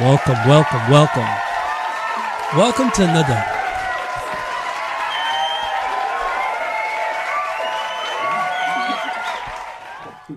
[0.00, 1.26] Welcome, welcome, welcome.
[2.56, 3.44] Welcome to another.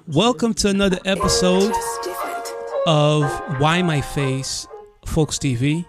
[0.08, 1.72] Welcome to another episode
[2.88, 3.24] of
[3.60, 4.68] Why My Face
[5.06, 5.86] Folks TV.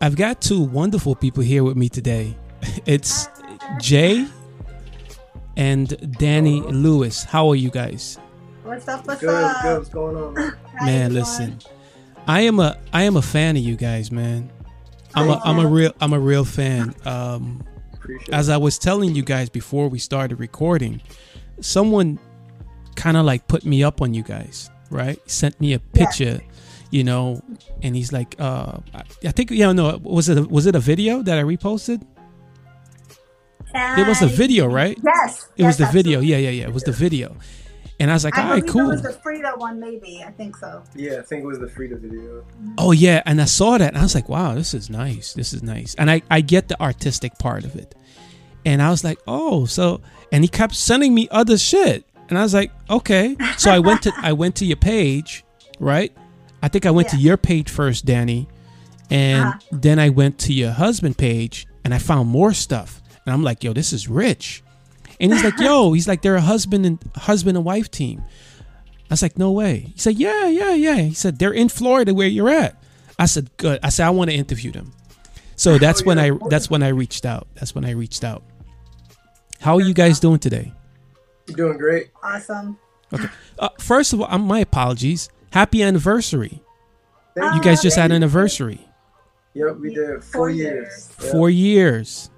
[0.00, 2.38] I've got two wonderful people here with me today.
[2.86, 3.28] It's
[3.80, 4.26] Jay
[5.56, 7.24] and Dannie Lewis.
[7.24, 8.18] How are you guys?
[8.62, 9.06] What's up?
[9.06, 9.62] What's Good, up?
[9.62, 9.78] good.
[9.78, 10.34] What's going on?
[10.34, 10.54] man?
[10.84, 11.58] Man, listen.
[12.26, 14.50] I am a I am a fan of you guys, man.
[15.14, 16.94] I'm a I'm a real I'm a real fan.
[17.04, 17.64] Um
[18.32, 21.00] as I was telling you guys before we started recording,
[21.60, 22.18] someone
[22.94, 25.18] kind of like put me up on you guys, right?
[25.28, 26.40] Sent me a picture,
[26.90, 27.42] you know,
[27.82, 30.80] and he's like, uh, I, I think, yeah, no, was it a, was it a
[30.80, 32.06] video that I reposted?
[33.98, 34.98] It was a Uh, video, right?
[35.04, 35.48] Yes.
[35.56, 36.20] It was yes, the video.
[36.20, 36.64] Yeah, yeah, yeah.
[36.64, 37.36] It was the video,
[38.00, 38.90] and I was like, I all right, believe cool.
[38.90, 40.22] it was the Frida one, maybe.
[40.26, 40.82] I think so.
[40.94, 42.44] Yeah, I think it was the Frida video.
[42.78, 45.32] Oh yeah, and I saw that and I was like, wow, this is nice.
[45.34, 45.94] This is nice.
[45.96, 47.94] And I I get the artistic part of it.
[48.64, 50.00] And I was like, oh, so
[50.32, 52.04] and he kept sending me other shit.
[52.28, 53.36] And I was like, okay.
[53.58, 55.44] So I went to I went to your page,
[55.78, 56.12] right?
[56.62, 58.48] I think I went to your page first, Dannie.
[59.10, 59.58] And Uh-huh.
[59.70, 63.00] then I went to your husband page and I found more stuff.
[63.26, 64.62] And I'm like, yo, this is rich.
[65.20, 68.22] And he's like, yo, he's like, they're a husband and husband and wife team.
[68.24, 69.90] I was like, no way.
[69.94, 70.96] He said, yeah, yeah, yeah.
[70.96, 72.80] He said, they're in Florida where you're at.
[73.18, 73.80] I said, good.
[73.82, 74.92] I said, I want to interview them.
[75.56, 77.46] So that's when I that's when I reached out.
[77.54, 78.42] That's when I reached out.
[79.60, 80.72] How are you guys doing today?
[81.48, 82.10] You're doing great.
[82.22, 82.78] Awesome.
[83.58, 85.28] Uh, first of all, um, my apologies.
[85.50, 86.60] Happy anniversary.
[87.36, 88.80] Thank You guys just had an anniversary.
[89.54, 90.74] Yep, we did four, Four years.
[90.74, 91.10] years.
[91.22, 92.30] Yep, Four years.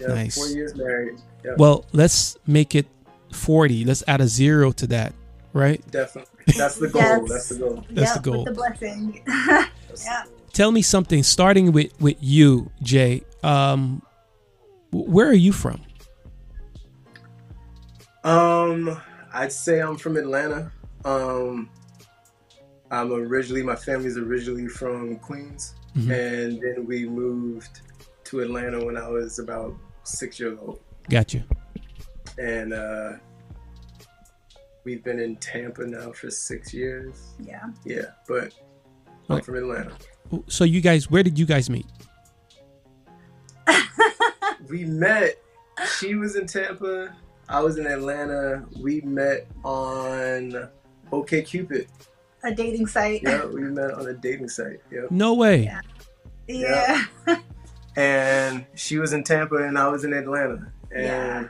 [0.00, 0.34] Yep, nice.
[0.36, 1.18] Four years married.
[1.44, 2.86] Yep, Well, let's make it
[3.32, 3.84] 40.
[3.84, 5.14] Let's add a zero to that,
[5.52, 5.80] right?
[5.90, 6.32] definitely.
[6.56, 7.02] That's the goal.
[7.02, 7.28] Yes.
[7.28, 7.84] That's the goal.
[7.90, 8.44] That's yep, the goal.
[8.44, 9.22] With the blessing.
[10.04, 10.22] yeah.
[10.52, 13.22] Tell me something starting with with you, Jay.
[13.42, 14.00] Um
[14.92, 15.80] where are you from?
[18.24, 19.00] Um,
[19.32, 20.72] I'd say I'm from Atlanta.
[21.04, 21.68] Um,
[22.90, 26.10] I'm originally my family's originally from Queens, Mhm.
[26.10, 27.82] and then we moved
[28.24, 29.74] to Atlanta when I was about
[30.06, 30.80] six years old,
[31.10, 31.44] Gotcha.
[32.38, 33.12] and uh,
[34.84, 37.34] we've been in Tampa now for six years.
[37.40, 37.64] Yeah.
[37.84, 38.54] Yeah, but
[39.28, 39.44] I'm Okay.
[39.44, 39.92] from Atlanta.
[40.48, 41.86] So you guys, where did you guys meet?
[44.68, 45.36] We met.
[45.98, 47.14] She was in Tampa.
[47.48, 48.64] I was in Atlanta.
[48.80, 50.68] We met on
[51.12, 51.86] OK Cupid.
[52.42, 53.22] A dating site.
[53.22, 54.80] Yeah, we met on a dating site.
[54.90, 55.12] Yep.
[55.12, 55.64] No way.
[56.48, 57.04] Yeah.
[57.26, 57.36] Yeah.
[57.96, 60.70] And she was in Tampa and I was in Atlanta.
[60.92, 61.48] And Yeah.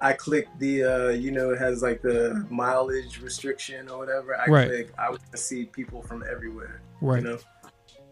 [0.00, 4.36] I clicked the uh, you know, it has like the mileage restriction or whatever.
[4.36, 4.68] I Right.
[4.68, 6.80] click I want to see people from everywhere.
[7.00, 7.22] Right.
[7.22, 7.38] You know?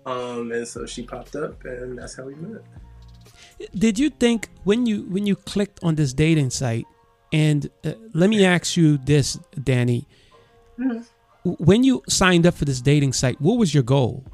[0.06, 2.62] Um and so she popped up and that's how we met.
[3.74, 6.86] Did you think when you when you clicked on this dating site
[7.32, 10.06] and uh, let me ask you this, Dannie.
[10.78, 11.06] Mhm.
[11.44, 14.24] When you signed up for this dating site, what was your goal?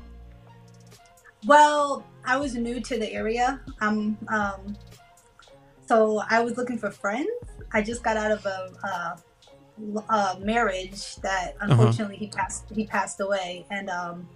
[1.46, 3.60] Well, I was new to the area.
[3.80, 4.76] Um, um,
[5.86, 7.28] so I was looking for friends.
[7.72, 11.72] I just got out of a, a, a marriage that Uh-huh.
[11.72, 12.64] unfortunately he passed.
[12.74, 14.28] He passed away, and um,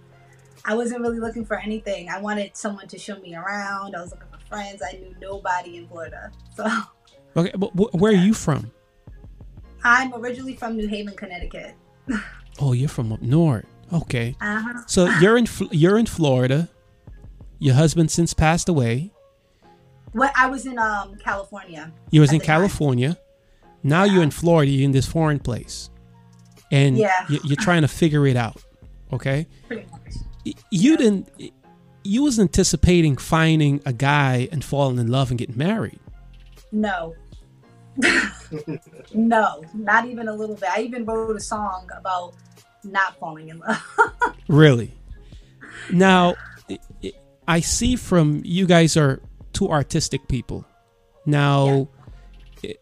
[0.65, 2.09] I wasn't really looking for anything.
[2.09, 3.95] I wanted someone to show me around.
[3.95, 4.81] I was looking for friends.
[4.81, 6.65] I knew nobody in Florida, so
[7.37, 8.71] Okay, but where are you from?
[9.83, 11.75] I'm originally from New Haven, Connecticut.
[12.59, 13.65] Oh, you're from up north.
[13.91, 14.35] Okay.
[14.39, 14.83] Uh-huh.
[14.85, 16.69] So you're in you're in Florida.
[17.63, 19.11] Your husband since passed away.
[20.11, 21.91] What I was in um California.
[22.11, 22.57] You was in the time.
[22.57, 23.17] California.
[23.83, 24.69] Now you're in Florida.
[24.71, 25.89] You're in this foreign place,
[26.71, 27.25] and Yeah.
[27.29, 28.61] you- you're trying to figure it out.
[29.11, 29.47] Okay.
[29.67, 30.55] Pretty much.
[30.71, 31.29] You didn't.
[32.03, 35.99] You was anticipating finding a guy and falling in love and getting married.
[36.71, 37.15] No.
[39.13, 40.69] no, not even a little bit.
[40.69, 42.33] I even wrote a song about
[42.83, 43.81] not falling in love.
[44.49, 44.91] Really.
[45.91, 46.35] Now,
[47.47, 49.21] i- i- I see from you guys are
[49.53, 50.65] two artistic people.
[51.25, 51.87] Now,
[52.63, 52.75] i-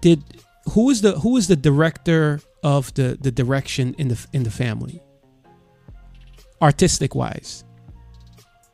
[0.00, 0.22] did
[0.70, 4.50] who is the who is the director of the the direction in the in the
[4.50, 5.02] family?
[6.62, 7.64] Artistic wise.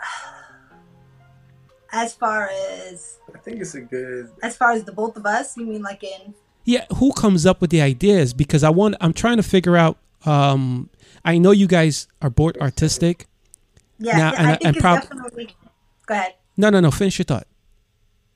[1.93, 5.56] as far as I think it's a good as far as the both of us,
[5.56, 8.32] you mean like in Yeah, who comes up with the ideas?
[8.32, 10.88] Because I want I'm trying to figure out um
[11.25, 13.26] I know you guys are both artistic.
[14.00, 15.49] Yeah, Now, yeah, and I- I think and it's prob- definitely
[16.06, 16.35] go ahead.
[16.56, 16.91] No, no, no.
[16.91, 17.47] Finish your thought.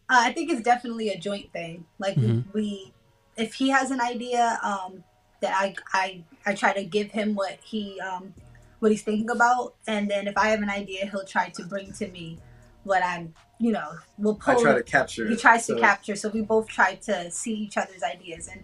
[0.08, 1.86] Uh, I think it's definitely a joint thing.
[1.98, 2.44] Like Mhm.
[2.52, 2.92] we, we,
[3.36, 5.02] if he has an idea, um,
[5.40, 8.32] that I, I, I try to give him what he, um,
[8.78, 11.92] what he's thinking about, and then if I have an idea, he'll try to bring
[11.94, 12.38] to me
[12.84, 14.58] what I'm, you know, we'll pull.
[14.58, 15.26] I try to capture.
[15.26, 15.40] he it.
[15.40, 18.62] tries to capture, so we both try to see each other's ideas, and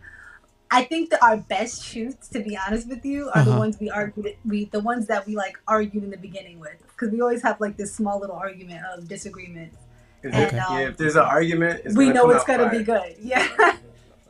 [0.71, 3.59] I think that our best shoots, to be honest with you, are the Uh-huh.
[3.59, 7.11] ones we argued, we the ones that we like argued in the beginning with, because
[7.11, 9.73] we always have like this small little argument of disagreement.
[10.23, 10.59] If, And, Okay.
[10.59, 12.79] um, yeah, if there's an argument, it's we know it's gonna fire.
[12.79, 13.17] be good.
[13.23, 13.49] Yeah.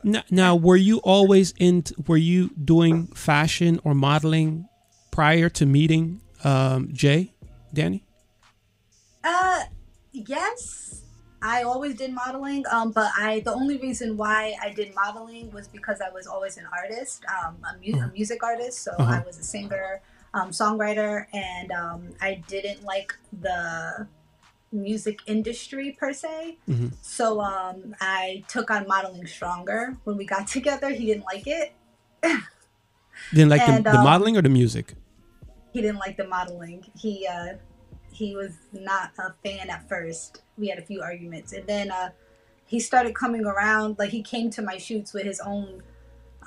[0.03, 1.83] Now, now, were you always in?
[2.07, 4.67] Were you doing fashion or modeling
[5.11, 7.33] prior to meeting um, Jay,
[7.71, 8.03] Dannie?
[9.23, 9.65] Uh,
[10.11, 11.00] yes,
[11.41, 12.63] I always did modeling.
[12.71, 16.57] Um, but I the only reason why I did modeling was because I was always
[16.57, 18.11] an artist, um, a, mu- a Uh-huh.
[18.13, 18.79] music artist.
[18.83, 19.19] So Uh-huh.
[19.21, 20.01] I was a singer,
[20.33, 24.07] um, songwriter, and um, I didn't like the
[24.71, 26.57] music industry per se.
[26.69, 26.91] Mhm.
[27.01, 29.97] So um, I took on modeling stronger.
[30.05, 31.73] When we got together, he didn't like it.
[33.33, 34.93] Didn't like And, the, the um, modeling or the music?
[35.73, 36.83] he didn't like the modeling.
[36.97, 37.55] He uh,
[38.11, 40.41] he was not a fan at first.
[40.57, 42.09] We had a few arguments, and then uh,
[42.65, 43.97] he started coming around.
[43.99, 45.81] Like he came to my shoots with his own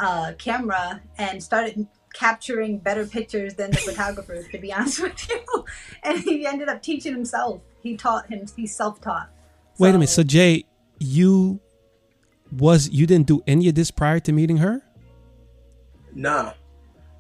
[0.00, 4.46] uh, camera and started capturing better pictures than the photographers.
[4.49, 5.64] To be honest with you,
[6.02, 7.61] and he ended up teaching himself.
[7.82, 8.46] He taught him.
[8.56, 9.31] He self taught.
[9.78, 10.08] Wait a minute.
[10.08, 10.64] So Jay,
[10.99, 11.60] you
[12.52, 14.82] was you didn't do any of this prior to meeting her?
[16.14, 16.52] Nah,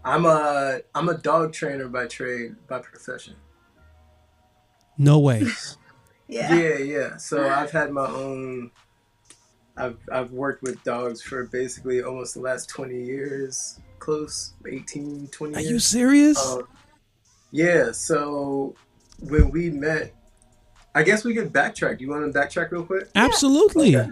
[0.04, 3.34] I'm a I'm a dog trainer by trade by profession.
[4.98, 5.44] No way.
[6.28, 6.54] yeah.
[6.54, 7.16] Yeah, yeah.
[7.16, 8.70] So I've had my own.
[9.76, 15.54] I've I've worked with dogs for basically almost the last 20 years, close 18, 20
[15.54, 15.70] Are years.
[15.72, 16.46] you serious?
[16.46, 16.68] Um,
[17.50, 17.90] yeah.
[17.90, 18.76] So
[19.18, 20.14] when we met,
[20.94, 22.00] I guess we could backtrack.
[22.00, 23.08] You want to backtrack real quick?
[23.16, 23.96] Absolutely.
[23.96, 24.08] Okay.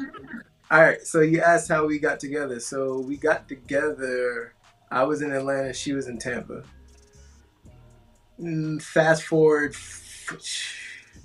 [0.71, 1.01] All right.
[1.07, 2.59] So you asked how we got together.
[2.59, 4.55] So we got together.
[4.91, 5.73] I was in Atlanta.
[5.73, 6.65] She was in Tampa.
[8.41, 10.02] Mm, Fast forward f-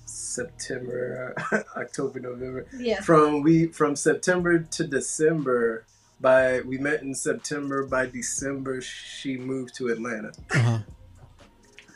[0.05, 1.33] September,
[1.77, 2.65] October, November.
[2.77, 3.01] Yeah.
[3.01, 5.85] From we from September to December.
[6.19, 7.85] By we met in September.
[7.85, 10.31] By December, she moved to Atlanta.
[10.51, 10.79] Uh-huh.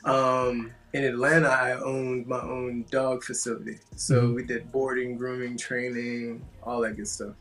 [0.04, 3.80] Um, in Atlanta, I owned my own dog facility.
[3.96, 4.36] So Mhm.
[4.36, 7.36] we did boarding, grooming, training, all that good stuff.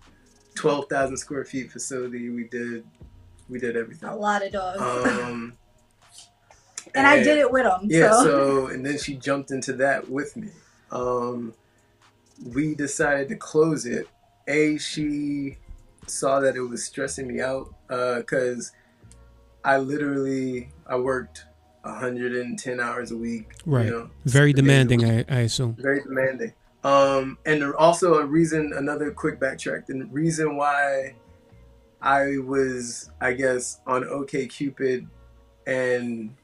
[0.54, 2.28] Twelve thousand square feet facility.
[2.30, 2.84] We did,
[3.48, 4.08] we did everything.
[4.08, 4.80] A lot of dogs.
[4.80, 5.54] Um,
[6.94, 7.88] and I did it with him.
[7.88, 8.10] Yeah.
[8.12, 8.24] so.
[8.24, 10.50] So and then she jumped into that with me.
[10.90, 11.54] Um,
[12.54, 14.08] we decided to close it.
[14.48, 15.58] A, she
[16.06, 18.72] saw that it was stressing me out because
[19.64, 21.44] I literally I worked
[21.82, 23.52] 110 hours a week.
[23.64, 23.86] Right.
[23.86, 25.04] You know, Very seven days a demanding.
[25.04, 25.76] I, I assume.
[25.78, 26.52] Very demanding.
[26.82, 29.86] Um, and also a reason, another quick backtrack.
[29.86, 31.14] The reason why
[32.00, 35.06] I was, I guess, on OK Cupid
[35.66, 36.34] and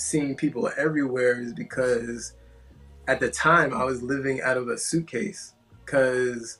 [0.00, 2.34] seeing people everywhere is because
[3.06, 5.54] at the time I was living out of a suitcase
[5.84, 6.58] because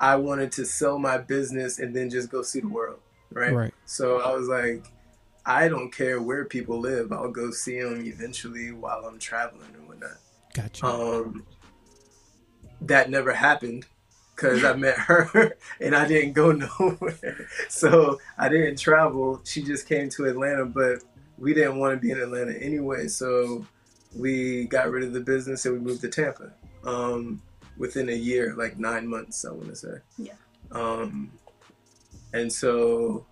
[0.00, 3.00] I wanted to sell my business and then just go see the world,
[3.32, 3.52] right?
[3.52, 3.74] Right.
[3.84, 4.86] So I was like,
[5.44, 7.12] I don't care where people live.
[7.12, 10.18] I'll go see them eventually while I'm traveling and whatnot.
[10.54, 10.86] Gotcha.
[10.86, 11.46] Um,
[12.82, 13.86] that never happened
[14.34, 17.46] because I met her and I didn't go nowhere.
[17.68, 19.40] So I didn't travel.
[19.44, 21.02] She just came to Atlanta, but
[21.40, 23.08] we didn't want to be in Atlanta anyway.
[23.08, 23.66] So
[24.14, 26.52] we got rid of the business and we moved to Tampa.
[26.84, 27.42] Um,
[27.76, 29.94] within a year, like nine months, I want to say.
[30.18, 30.32] Yeah.
[30.72, 31.32] Um,
[32.32, 33.26] and so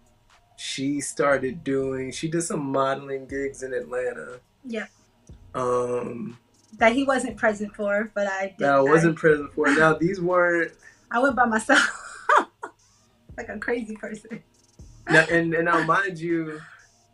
[0.57, 2.11] she started doing.
[2.11, 4.41] She did some modeling gigs in Atlanta.
[4.65, 4.87] yeah.
[5.55, 6.39] Um,
[6.79, 8.59] That he wasn't present for, but I did.
[8.59, 9.67] that I wasn't present for.
[9.75, 10.73] Now these weren't.
[11.11, 11.81] I went by myself.
[13.37, 14.43] like a crazy person.
[15.09, 16.61] Now, and and now, mind you,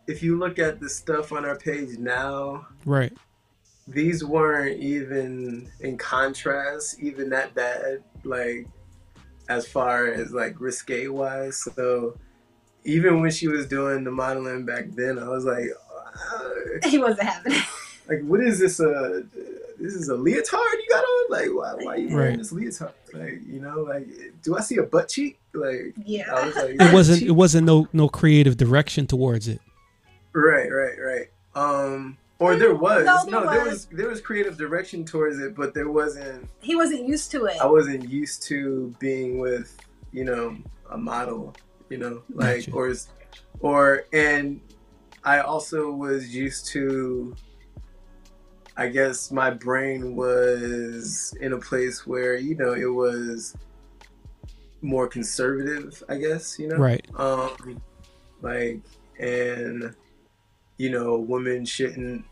[0.06, 3.12] if you look at the stuff on our page now, right.
[3.88, 8.02] these weren't even in contrast, even that bad.
[8.24, 8.66] Like
[9.48, 11.62] as far as like risque wise.
[11.74, 12.16] So
[12.84, 15.66] even when she was doing the modeling back then, I was like,
[16.32, 17.62] uh, He wasn't having it.
[18.08, 18.80] like what is this?
[18.80, 19.22] Uh,
[19.80, 21.30] this is a leotard you got on?
[21.30, 21.74] Like why?
[21.84, 22.38] Why are you wearing Right.
[22.38, 22.92] this leotard?
[23.12, 24.06] Like you know, like
[24.42, 25.38] do I see a butt cheek?
[25.52, 26.46] Like I Yeah.
[26.46, 27.18] was like, It wasn't.
[27.20, 29.60] she- It wasn't no no creative direction towards it.
[30.34, 31.26] Right, right, right.
[31.54, 33.72] Um, or there was No, no, there there was.
[33.72, 36.48] was there was creative direction towards it, but there wasn't.
[36.60, 37.56] He wasn't used to it.
[37.60, 39.76] I wasn't used to being with
[40.12, 40.56] you know
[40.90, 41.54] a model,
[41.88, 42.72] you know, like Gotcha.
[42.72, 42.92] or
[43.60, 44.60] or and
[45.24, 47.34] I also was used to
[48.76, 53.56] I guess my brain was in a place where you know it was
[54.82, 56.02] more conservative.
[56.08, 57.06] I guess you know, Right.
[57.16, 57.80] Um,
[58.42, 58.80] like
[59.20, 59.94] and
[60.76, 62.24] you know, women shouldn't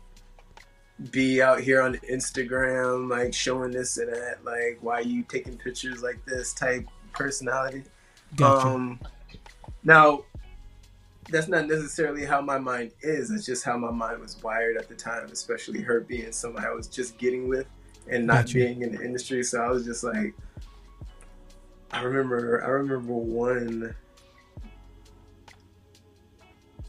[1.11, 4.43] be out here on Instagram like showing this and that.
[4.43, 7.83] Like, why you taking pictures like this type personality?
[8.35, 8.67] Gotcha.
[8.67, 8.99] Um,
[9.83, 10.23] now,
[11.29, 13.31] that's not necessarily how my mind is.
[13.31, 16.71] It's just how my mind was wired at the time, especially her being somebody I
[16.71, 17.67] was just getting with
[18.09, 18.55] and not Gotcha.
[18.55, 19.43] being in the industry.
[19.43, 20.33] So I was just like,
[21.91, 23.95] I remember, I remember one.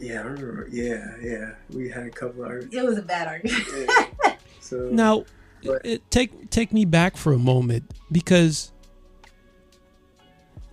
[0.04, 0.68] Yeah, I remember.
[0.70, 2.50] Yeah, yeah, we had a couple of.
[2.50, 2.76] Arguments.
[2.76, 3.64] It was a bad argument.
[3.76, 4.34] Yeah.
[4.61, 5.25] So Now,
[5.62, 8.73] But- it, take take me back for a moment because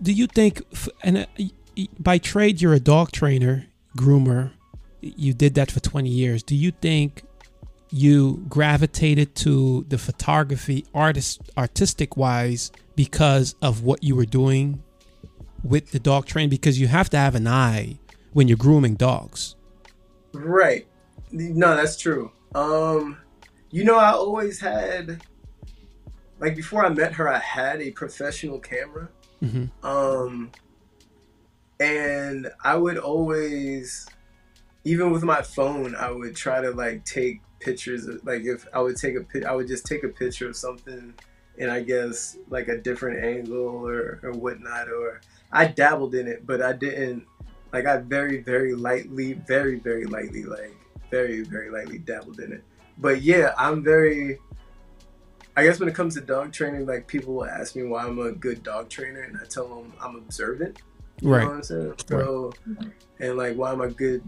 [0.00, 0.62] do you think
[1.02, 4.52] and uh, y- y- by trade you're a dog trainer, groomer,
[5.00, 6.42] you did that for 20 years.
[6.42, 7.22] Do you think
[7.90, 14.82] you gravitated to the photography artist artistic wise because of what you were doing
[15.62, 17.98] with the dog train because you have to have an eye
[18.32, 19.56] when you're grooming dogs.
[20.32, 20.86] Right.
[21.30, 22.32] No, that's true.
[22.54, 23.18] Um,
[23.70, 25.22] you know, I always had,
[26.38, 29.08] like, before I met her, I had a professional camera.
[29.40, 30.50] hmm Um,
[31.80, 34.08] and I would always,
[34.84, 38.06] even with my phone, I would try to like take pictures.
[38.06, 41.14] Of, like, if I would take a I would just take a picture of something,
[41.58, 44.88] and I guess like a different angle or or whatnot.
[44.88, 45.20] Or
[45.50, 47.24] I dabbled in it, but I didn't.
[47.72, 50.76] Like, I very, very lightly, very, very lightly, like
[51.10, 52.64] very, very lightly dabbled in it.
[52.98, 54.38] But yeah, I'm very.
[55.54, 58.18] I guess when it comes to dog training, like people will ask me why I'm
[58.18, 60.80] a good dog trainer, and I tell them I'm observant.
[61.20, 61.42] You Right.
[61.42, 61.94] know what I'm saying?
[62.08, 62.52] So,
[63.20, 64.22] and like, why am I good?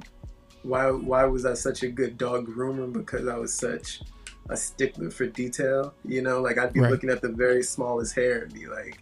[0.63, 2.93] Why why was I such a good dog groomer?
[2.93, 4.03] Because I was such
[4.51, 5.95] a stickler for detail.
[6.05, 6.91] You know, like I'd be Right.
[6.91, 8.99] looking at the very smallest hair and be like,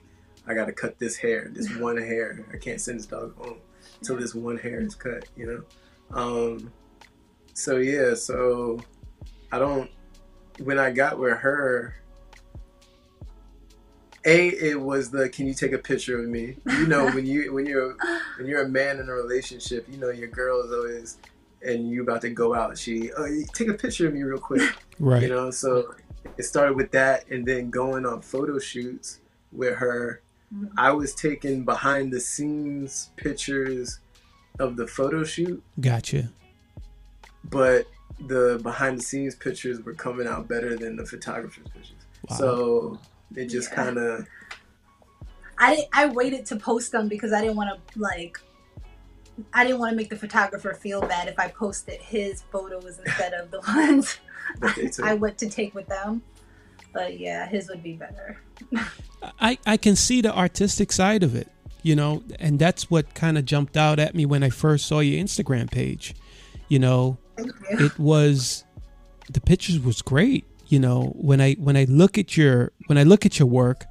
[0.46, 2.44] I gotta cut this hair, this one hair.
[2.52, 3.58] I can't send this dog home
[4.02, 5.28] until this one hair is cut.
[5.37, 6.18] You know.
[6.18, 6.73] Um.
[7.54, 8.14] So yeah.
[8.14, 8.80] So
[9.52, 9.88] I don't.
[10.59, 11.94] When I got with her,
[14.25, 17.52] a it was the can you take a picture of me you know when you
[17.52, 17.97] when you're
[18.38, 21.18] when you're a man in a relationship you know your girl is always
[21.66, 24.62] and you about to go out she oh take a picture of me real quick
[25.00, 25.23] Right.
[25.23, 25.94] you know so
[26.38, 29.18] it started with that and then going on photo shoots
[29.50, 30.71] with her Mhm.
[30.76, 34.00] i was taking behind the scenes pictures
[34.59, 36.30] of the photo shoot Gotcha.
[37.44, 37.87] but
[38.28, 41.92] the behind the scenes pictures were coming out better than the photographer's pictures
[42.28, 42.37] Wow.
[42.37, 42.99] so
[43.35, 43.76] it just Yeah.
[43.76, 44.26] kind of
[45.59, 48.38] I I waited to post them because I didn't want to like
[49.54, 53.32] I didn't want to make the photographer feel bad if I posted his photos instead
[53.32, 54.18] of the ones
[54.61, 55.04] that they took.
[55.06, 56.23] I went to take with them.
[56.92, 58.40] But yeah, his would be better.
[59.40, 61.48] I, I can see the artistic side of it,
[61.82, 65.00] you know, and that's what kind of jumped out at me when I first saw
[65.00, 66.14] your Instagram page.
[66.68, 67.18] You know,
[67.70, 68.64] it was
[69.30, 70.44] the pictures was great.
[70.68, 73.84] You know, when I when I look at your when I look at your work,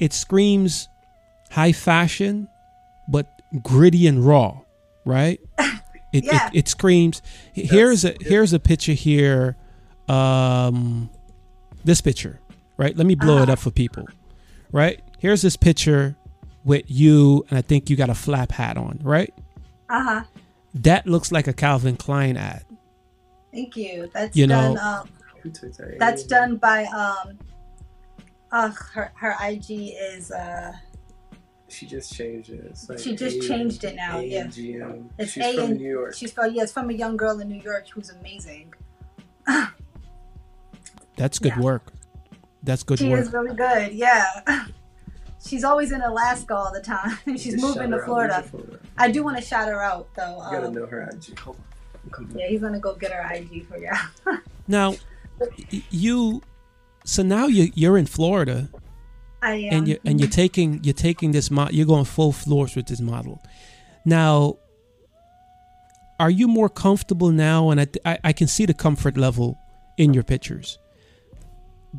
[0.00, 0.88] it screams
[1.50, 2.48] high fashion,
[3.08, 3.26] but
[3.62, 4.60] gritty and raw,
[5.04, 5.40] right?
[6.12, 6.48] It Yeah.
[6.48, 7.22] it, it screams.
[7.52, 9.56] Here's a here's a picture here.
[10.08, 11.10] Um,
[11.84, 12.40] this picture,
[12.76, 12.96] right?
[12.96, 13.52] Let me blow it Uh-huh.
[13.52, 14.08] up for people,
[14.72, 15.00] right?
[15.18, 16.16] Here's this picture
[16.64, 19.32] with you, and I think you got a flap hat on, right?
[19.88, 20.24] Uh huh.
[20.74, 22.64] That looks like a Calvin Klein ad.
[23.52, 24.10] Thank you.
[24.12, 24.74] That's You done.
[24.74, 25.08] know- um,
[25.42, 25.98] Who took that?
[25.98, 27.38] that's done by um.
[28.52, 30.72] Uh, her her IG is uh
[31.68, 32.64] She just changed it.
[32.70, 34.44] It's like She just A- changed it now, yeah.
[34.46, 35.08] AGM.
[35.18, 36.14] It's She's A from New York.
[36.14, 38.72] she's from yeah it's from a young girl in New York who's amazing.
[41.16, 41.60] That's good Yeah.
[41.60, 41.92] work.
[42.66, 43.20] That's good She work.
[43.20, 43.92] is really good.
[43.94, 44.24] Yeah.
[45.46, 47.16] She's always in Alaska all the time.
[47.26, 48.00] She's Just moving to.
[48.04, 48.42] Florida.
[48.42, 48.78] Florida?
[48.98, 50.36] I do want to shout her out though.
[50.44, 51.38] You gotta Um, know her IG.
[51.38, 51.62] Hold on.
[52.04, 52.40] I'm coming back.
[52.40, 53.90] yeah, he's gonna go get her IG for you.
[54.68, 54.96] Now,
[55.90, 56.42] you,
[57.04, 58.68] so now you you're in Florida,
[59.40, 59.72] I am.
[59.74, 63.00] and you and you're taking you're taking this mod you're going full floors with this
[63.00, 63.40] model.
[64.04, 64.56] Now,
[66.18, 67.70] are you more comfortable now?
[67.70, 69.56] And I I, I can see the comfort level
[69.96, 70.78] in your pictures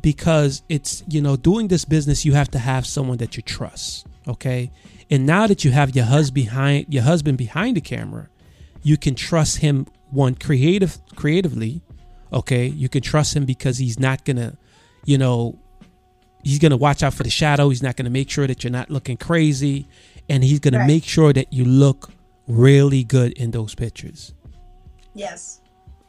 [0.00, 4.06] because it's you know doing this business you have to have someone that you trust.
[4.26, 4.70] Okay,
[5.10, 8.28] and now that you have your husband behind your husband behind the camera,
[8.82, 11.80] you can trust him one creative creatively.
[12.32, 14.56] Okay, you can trust him because he's not gonna,
[15.06, 15.58] you know,
[16.44, 17.70] he's going to watch out for the shadow.
[17.70, 19.86] He's not going to make sure that you're not looking crazy.
[20.28, 20.82] And he's going Right.
[20.82, 22.10] to make sure that you look
[22.46, 24.34] really good in those pictures.
[25.14, 25.60] yes.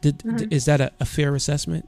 [0.02, 0.52] Did, Mhm.
[0.52, 1.86] Is that a, a fair assessment?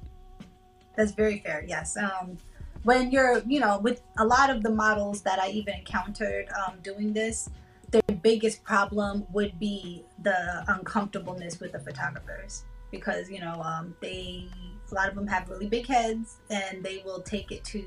[0.97, 1.65] That's very fair.
[1.67, 1.97] Yes.
[1.97, 2.37] Um,
[2.85, 6.79] when you're, you know, with a lot of the models that I even encountered um,
[6.83, 7.49] doing this,
[7.93, 14.49] their biggest problem would be the uncomfortableness with the photographers because you know um, they
[14.91, 17.83] a lot of them have really big heads and they will take it to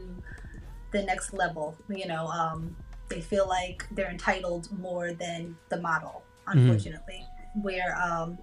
[0.91, 1.75] the next level.
[1.89, 2.75] You know, um,
[3.09, 7.25] they feel like they're entitled more than the model, unfortunately.
[7.61, 8.37] Where um,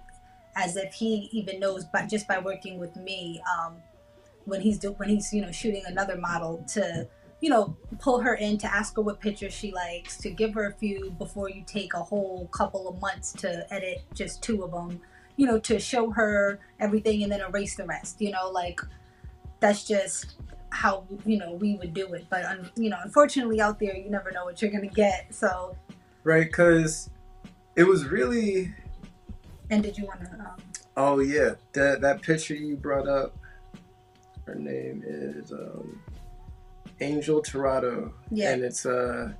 [0.55, 3.75] as if he even knows, but just by working with me, um,
[4.45, 7.07] when he's do- when he's you know shooting another model to
[7.41, 10.67] you know pull her in to ask her what pictures she likes to give her
[10.67, 14.71] a few before you take a whole couple of months to edit just two of
[14.71, 14.99] them
[15.35, 18.79] you know to show her everything and then erase the rest you know like
[19.59, 20.35] that's just
[20.69, 24.09] how you know we would do it but um, you know unfortunately out there you
[24.09, 25.75] never know what you're gonna get so
[26.23, 26.45] right?
[26.45, 27.09] Because
[27.75, 28.73] it was really
[29.69, 30.55] and did you want to um,
[30.95, 33.35] Oh yeah, that that picture you brought up.
[34.45, 35.99] Her name is um,
[37.01, 39.31] Angel Torado, yeah and it's uh,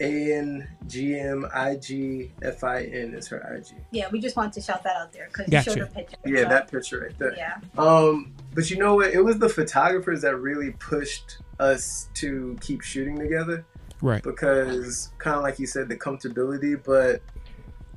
[0.00, 3.74] A N G M I G F I N is her IG.
[3.92, 5.70] yeah we just wanted to shout that out there because Gotcha.
[5.70, 7.34] you showed her picture Yeah, so, that picture right there.
[7.36, 9.10] yeah Um, but you know what?
[9.12, 13.64] It was the photographers that really pushed us to keep shooting together
[14.02, 14.22] Right.
[14.22, 16.80] because, kind of like you said, the comfortability.
[16.82, 17.22] But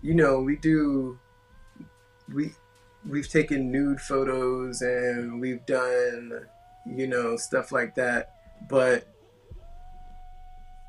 [0.02, 1.18] you know, we do
[2.34, 2.52] we
[3.10, 6.46] we've taken nude photos and we've done
[6.86, 8.34] you know stuff like that,
[8.68, 9.06] but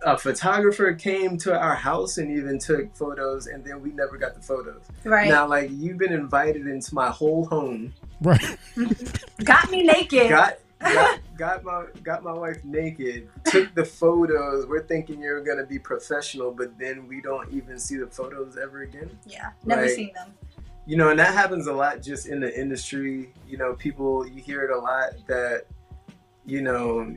[0.02, 4.34] a photographer came to our house and even took photos and then we never got
[4.34, 4.82] the photos.
[5.04, 5.28] Right.
[5.28, 7.92] Now like you've been invited into my whole home.
[8.22, 8.56] Right.
[9.44, 10.30] got me naked.
[10.30, 14.66] Got got got my got my wife naked took the photos.
[14.66, 18.82] We're thinking you're gonna be professional but then we don't even see the photos ever
[18.82, 19.10] again.
[19.26, 20.32] Yeah never Like, seen them
[20.90, 24.42] you know and that happens a lot just in the industry you know people you
[24.42, 25.62] hear it a lot that
[26.44, 27.16] you know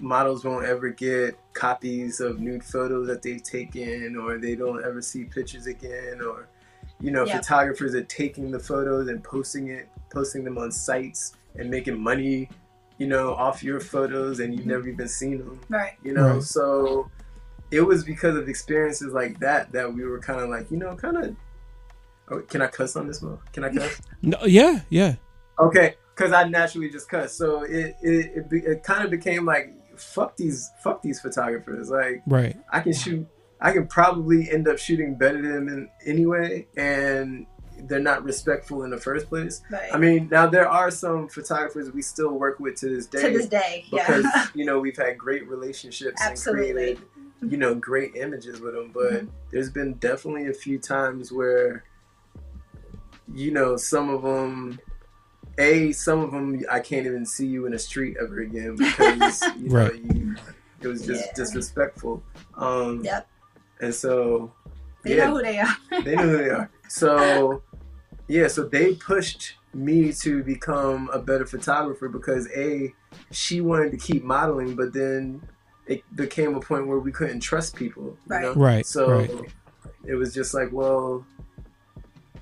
[0.00, 5.02] models won't ever get copies of nude photos that they've taken or they don't ever
[5.02, 6.48] see pictures again or
[6.98, 7.36] you know Yeah.
[7.36, 12.48] photographers are taking the photos and posting it posting them on sites and making money
[12.96, 16.42] you know off your photos and you've never even seen them right you know Right.
[16.42, 17.10] so
[17.70, 20.96] it was because of experiences like that that we were kind of like you know
[20.96, 21.36] kind of
[22.30, 24.80] oh, can i cuss on this mo can i cuss No, yeah.
[24.90, 25.16] Yeah.
[25.58, 29.44] okay because i naturally just cuss so it it, it, be, it kind of became
[29.44, 32.56] like fuck these fuck these photographers like Right.
[32.72, 33.26] i can shoot
[33.60, 37.46] i can probably end up shooting better than them anyway and
[37.84, 41.90] they're not respectful in the first place right i mean now there are some photographers
[41.92, 44.96] we still work with to this day to this day because yeah you know we've
[44.98, 46.72] had great relationships and Absolutely.
[46.72, 46.98] created
[47.48, 49.28] you know great images with them but Mhm.
[49.50, 51.84] there's been definitely a few times where
[53.34, 54.80] you know some of them
[55.58, 59.50] a some of them i can't even see you in the street ever again because
[59.56, 59.94] you know Right.
[59.94, 60.36] you,
[60.80, 61.32] it was just Yeah.
[61.34, 62.22] disrespectful
[62.56, 63.28] um Yep.
[63.80, 64.52] and so
[65.02, 66.70] they yeah know who they are they know who they are.
[66.88, 67.62] So,
[68.26, 72.92] yeah, so they pushed me to become a better photographer because a
[73.30, 75.42] she wanted to keep modeling, but then
[75.86, 78.16] it became a point where we couldn't trust people.
[78.26, 78.42] You Right.
[78.42, 78.54] know?
[78.54, 78.86] Right.
[78.86, 79.30] So right.
[80.04, 81.24] it was just like, well,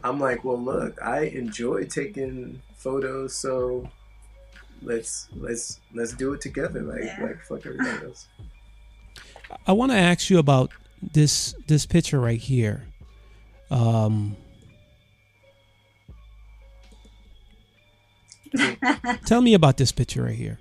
[0.05, 3.89] I'm like, well, look, I enjoy taking photos, so
[4.83, 6.83] let's let's let's do it together.
[6.83, 7.23] Like Yeah.
[7.23, 8.29] like fuck everybody else.
[9.67, 10.71] I want to ask you about
[11.13, 12.85] this this picture right here.
[13.71, 14.37] Um,
[19.27, 20.59] tell me about this picture right here.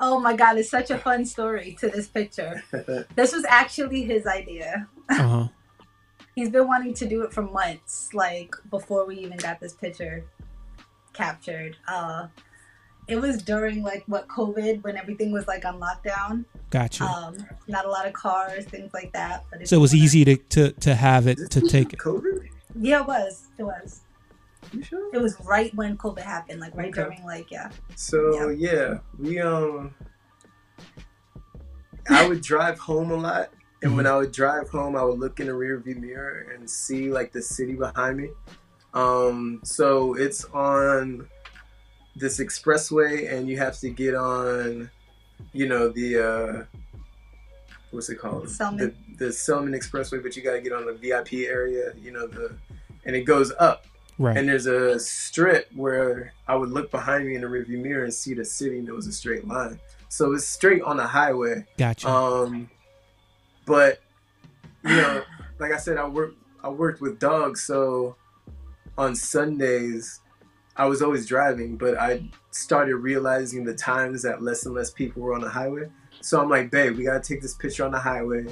[0.00, 2.62] oh my god it's such a fun story to this picture
[3.16, 5.48] this was actually his idea Uh huh.
[6.34, 10.24] He's been wanting to do it for months like before we even got this picture
[11.12, 12.26] captured uh
[13.08, 17.04] it was during like what covid when everything was like on lockdown Gotcha.
[17.04, 17.36] um
[17.68, 20.36] not a lot of cars things like that but if so it was easy to,
[20.36, 21.98] to, to have it to take it.
[21.98, 22.48] COVID.
[22.80, 24.00] yeah it was it was
[24.72, 25.10] You sure?
[25.14, 27.02] it was right when covid happened like right Okay.
[27.02, 29.94] during like yeah So yeah, we um
[32.08, 33.50] I would drive home a lot
[33.82, 37.10] and when I would drive home I would look in the rearview mirror and see
[37.10, 38.28] like the city behind me.
[38.94, 41.28] Um so it's on
[42.14, 44.90] this expressway and you have to get on
[45.52, 46.78] you know the uh
[47.92, 48.46] what's it called?
[48.46, 48.78] Selmon.
[48.78, 52.56] The the Selmon Expressway, but you gotta get on the VIP area, you know, the
[53.04, 53.86] and it goes up.
[54.18, 54.36] Right.
[54.36, 58.12] And there's a strip where I would look behind me in the rearview mirror and
[58.12, 59.80] see the city, and it was a straight line.
[60.08, 61.66] So it's straight on the highway.
[61.78, 62.08] Gotcha.
[62.08, 62.70] Um,
[63.66, 64.00] but
[64.84, 65.22] you know,
[65.58, 68.16] like I said, I work I worked with dogs, so
[68.98, 70.20] on Sundays
[70.76, 75.22] I was always driving, but I started realizing the times that less and less people
[75.22, 75.88] were on the highway.
[76.20, 78.46] So I'm like, babe, we gotta take this picture on the highway,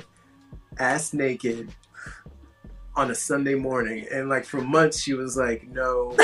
[0.78, 1.74] ass naked,
[2.94, 4.06] on a Sunday morning.
[4.12, 6.14] And like for months, she was like, no,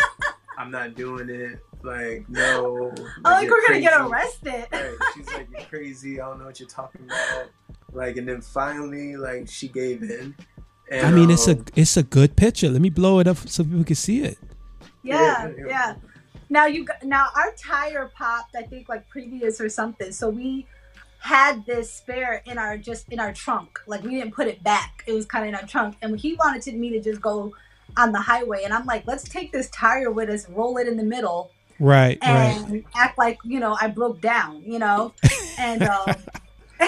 [0.58, 1.58] I'm not doing it.
[1.82, 2.94] Like, no.
[2.94, 4.66] oh, like we're gonna get arrested.
[4.72, 4.96] Right.
[5.14, 6.20] She's like, you're crazy.
[6.20, 7.48] I don't know what you're talking about.
[7.92, 10.34] Like, and then finally, like, she gave in.
[10.90, 12.68] And, I mean, it's a um, it's a good picture.
[12.68, 14.38] Let me blow it up so people can see it.
[15.02, 15.66] Yeah, Yeah, yeah.
[15.68, 15.94] yeah.
[16.50, 18.54] Now you got- now our tire popped.
[18.56, 20.12] I think like previous or something.
[20.12, 20.66] So we
[21.20, 23.78] had this spare in our just in our trunk.
[23.86, 25.02] Like we didn't put it back.
[25.06, 27.54] It was kind of in our trunk, and he wanted to, me to just go
[27.96, 28.64] on the highway.
[28.64, 32.18] And I'm like, let's take this tire with us, roll it in the middle, Right,
[32.22, 32.56] right.
[32.68, 34.62] and act like you know I broke down.
[34.66, 35.14] You know,
[35.58, 36.14] and um,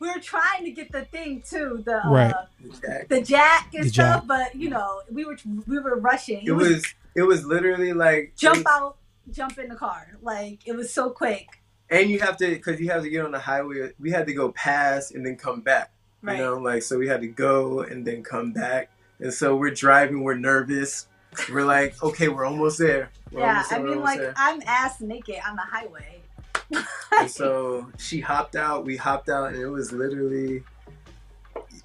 [0.00, 1.82] we were trying to get the thing too.
[1.84, 2.34] The uh, Right.
[2.82, 3.08] Jack.
[3.08, 4.26] the jack and The stuff, jack.
[4.28, 6.44] but you know, we were we were rushing.
[6.46, 8.96] It was, it was literally like jump it was- out,
[9.30, 10.16] jump in the car.
[10.22, 11.46] Like it was so quick.
[11.90, 13.92] and you have to because you have to get on the highway.
[13.98, 15.92] We had to go past and then come back.
[16.22, 16.38] Right.
[16.38, 18.90] You know, like so we had to go and then come back.
[19.20, 20.22] And so we're driving.
[20.24, 21.06] We're nervous.
[21.52, 23.10] We're like, okay, we're almost there.
[23.30, 24.34] We're yeah, almost I there, we're mean, like there.
[24.36, 26.22] I'm ass naked on the highway.
[27.18, 28.84] and so she hopped out.
[28.84, 30.62] We hopped out, and it was literally,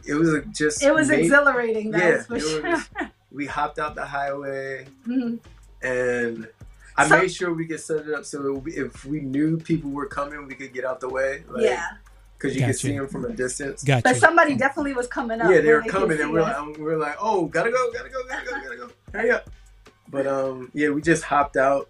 [0.08, 0.82] it was just.
[0.84, 2.62] it was made- exhilarating, that Yeah, for sure.
[2.64, 2.90] was-
[3.32, 5.40] We hopped out the highway, Mhm.
[5.82, 6.48] and
[6.98, 9.90] I So- made sure we could set it up so we- if we knew people
[9.92, 11.44] were coming, we could get out the way.
[11.48, 11.86] Like, yeah,
[12.38, 12.78] because you could Gotcha.
[12.80, 13.84] see them from a distance.
[13.84, 14.02] Gotcha.
[14.04, 15.50] but somebody definitely was coming up.
[15.50, 16.58] Yeah, they were could coming, and we're us.
[16.68, 19.50] like, we're like, oh, gotta go, gotta go, gotta go, gotta go, hurry up.
[20.10, 21.90] But um, yeah, we just hopped out,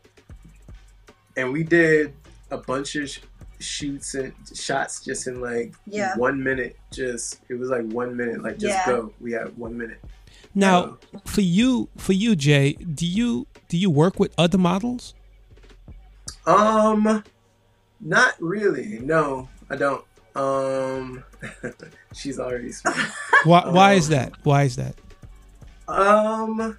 [1.36, 2.14] and we did
[2.52, 3.20] a bunch of sh-
[3.60, 6.16] shoots and shots just in like Yeah.
[6.18, 6.78] one minute.
[6.92, 8.86] Just it was like one minute, like just Yeah.
[8.86, 9.14] go.
[9.20, 10.00] We had one minute.
[10.54, 15.14] now, for you, for you, Jay, do you do you work with other models?
[16.46, 17.24] Um,
[18.00, 19.00] not really.
[19.00, 20.04] No, I don't.
[20.36, 21.24] Um,
[22.14, 22.72] she's already.
[22.72, 22.98] Smart.
[23.44, 23.70] Why?
[23.70, 23.98] Why Oh.
[23.98, 24.34] is that?
[24.44, 24.96] Why is that?
[25.88, 26.78] Um,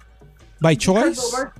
[0.61, 1.31] By choice?
[1.33, 1.51] we're-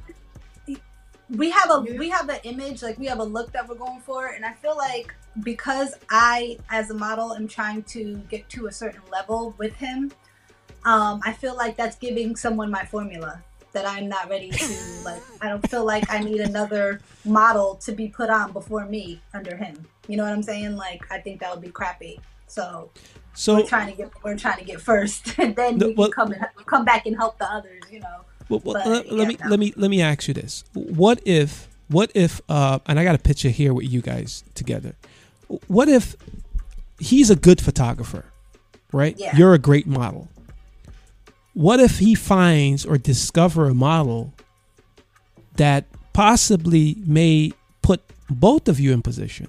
[1.29, 1.97] we have a Yeah.
[1.97, 4.53] we have an image like we have a look that we're going for and i
[4.53, 9.55] feel like because i as a model am trying to get to a certain level
[9.57, 10.12] with him
[10.86, 14.67] um i feel like that's giving someone my formula that i'm not ready to
[15.05, 19.19] like i don't feel like i need another model to be put on before me
[19.33, 19.75] under him.
[20.09, 20.75] You know what i'm saying?
[20.75, 22.19] Like i think that would be crappy.
[22.47, 22.91] So
[23.33, 26.12] So, we're trying to get we're trying to get first and then No, we well-
[26.12, 28.17] come and come back and help the others you know
[28.49, 31.67] well, well, but, let, let me let me let me ask you this: What if
[31.88, 34.95] what if uh, and I got a picture here with you guys together.
[35.67, 36.15] What if
[36.99, 38.25] he's a good photographer,
[38.91, 39.15] right?
[39.17, 39.36] Yeah.
[39.36, 40.29] You're a great model.
[41.53, 44.34] What if he finds or discover a model
[45.58, 47.51] that possibly may
[47.84, 49.47] put both of you in position?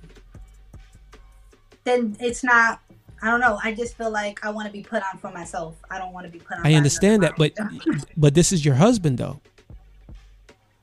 [1.84, 2.80] then it's not
[3.24, 3.58] I don't know.
[3.64, 5.76] I just feel like I want to be put on for myself.
[5.90, 6.66] I don't want to be put on.
[6.66, 7.52] I understand that, but
[8.18, 9.40] but this is your husband though.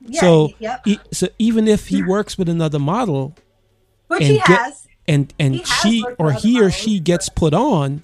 [0.00, 0.86] yeah, so yep.
[0.86, 3.34] E- so even if he works with another model
[4.08, 4.88] Which and he get- has.
[5.06, 8.02] and and He she or he or models, she gets put on,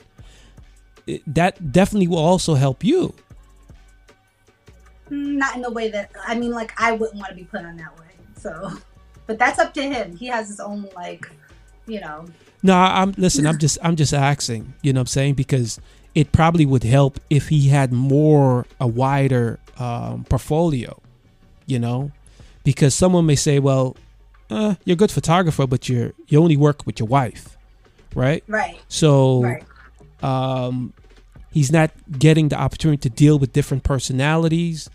[1.26, 3.14] that definitely will also help you.
[5.10, 7.64] Mm, Not in the way that I mean, like I wouldn't want to be put
[7.64, 8.04] on that way.
[8.36, 8.70] So,
[9.26, 10.14] but that's up to him.
[10.16, 11.28] He has his own like,
[11.86, 12.26] you know.
[12.62, 13.46] No, I'm listen.
[13.46, 14.74] I'm just I'm just asking.
[14.82, 15.80] You know what I'm saying because
[16.14, 21.00] it probably would help if he had more a wider um, portfolio.
[21.66, 22.10] You know,
[22.64, 23.96] because someone may say, well,
[24.50, 27.56] uh, you're a good photographer, but you're you only work with your wife,
[28.14, 28.42] right?
[28.48, 28.78] Right.
[28.88, 29.64] So Right.
[30.22, 30.94] um,
[31.52, 34.88] he's not getting the opportunity to deal with different personalities,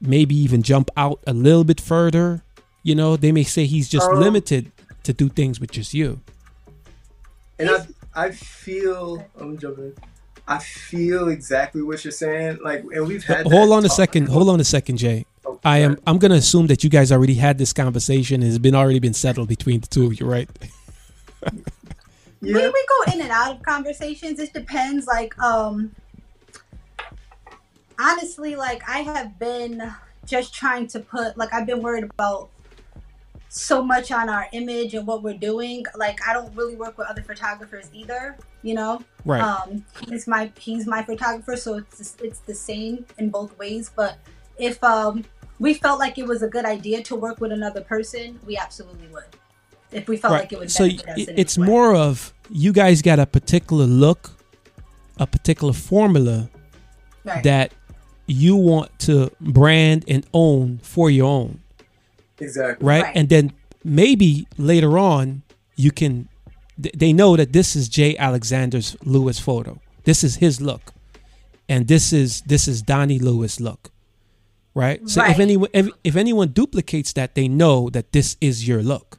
[0.00, 2.42] maybe even jump out a little bit further.
[2.82, 4.70] You know, they may say he's just Um, limited
[5.04, 6.20] to do things with just you.
[7.58, 9.92] And I I feel I'm jumping.
[10.46, 12.58] I feel exactly what you're saying.
[12.64, 13.46] Like, and we've had.
[13.46, 14.28] hold that on a second.
[14.28, 15.26] Hold on a second, Jay.
[15.44, 15.92] Oh, I am.
[15.92, 16.02] sorry.
[16.06, 19.12] I'm gonna assume that you guys already had this conversation and it's been already been
[19.14, 20.48] settled between the two of you, right?
[20.62, 21.58] We,
[22.52, 22.68] Yeah.
[22.68, 24.38] we go in and out of conversations.
[24.38, 25.06] It depends.
[25.06, 25.94] Like, um,
[27.98, 29.92] honestly, like I have been
[30.26, 32.50] just trying to put, like, I've been worried about
[33.48, 35.84] so much on our image and what we're doing.
[35.96, 38.36] Like, I don't really work with other photographers either.
[38.62, 39.40] You know, Right.
[39.40, 43.90] um, he's my he's my photographer, so it's it's the same in both ways.
[43.94, 44.18] But
[44.58, 45.24] if um
[45.58, 49.08] we felt like it was a good idea to work with another person, we absolutely
[49.08, 49.24] would.
[49.90, 53.18] If we felt like it would so benefit us it's more of you guys got
[53.18, 54.30] a particular look,
[55.18, 56.50] a particular formula
[57.24, 57.42] right.
[57.44, 57.72] that
[58.26, 61.60] you want to brand and own for your own,
[62.40, 62.86] Exactly.
[62.86, 63.02] right?
[63.04, 63.16] Right.
[63.16, 63.52] And then
[63.84, 65.42] maybe later on
[65.76, 66.28] you can
[66.78, 69.80] they know that this is Jay Alexander's Lewis photo.
[70.04, 70.92] This is his look.
[71.68, 73.90] And this is this is Dannie Lewis look.
[74.74, 75.08] Right?
[75.08, 79.18] So if anyone if, if anyone duplicates that, they know that this is your look.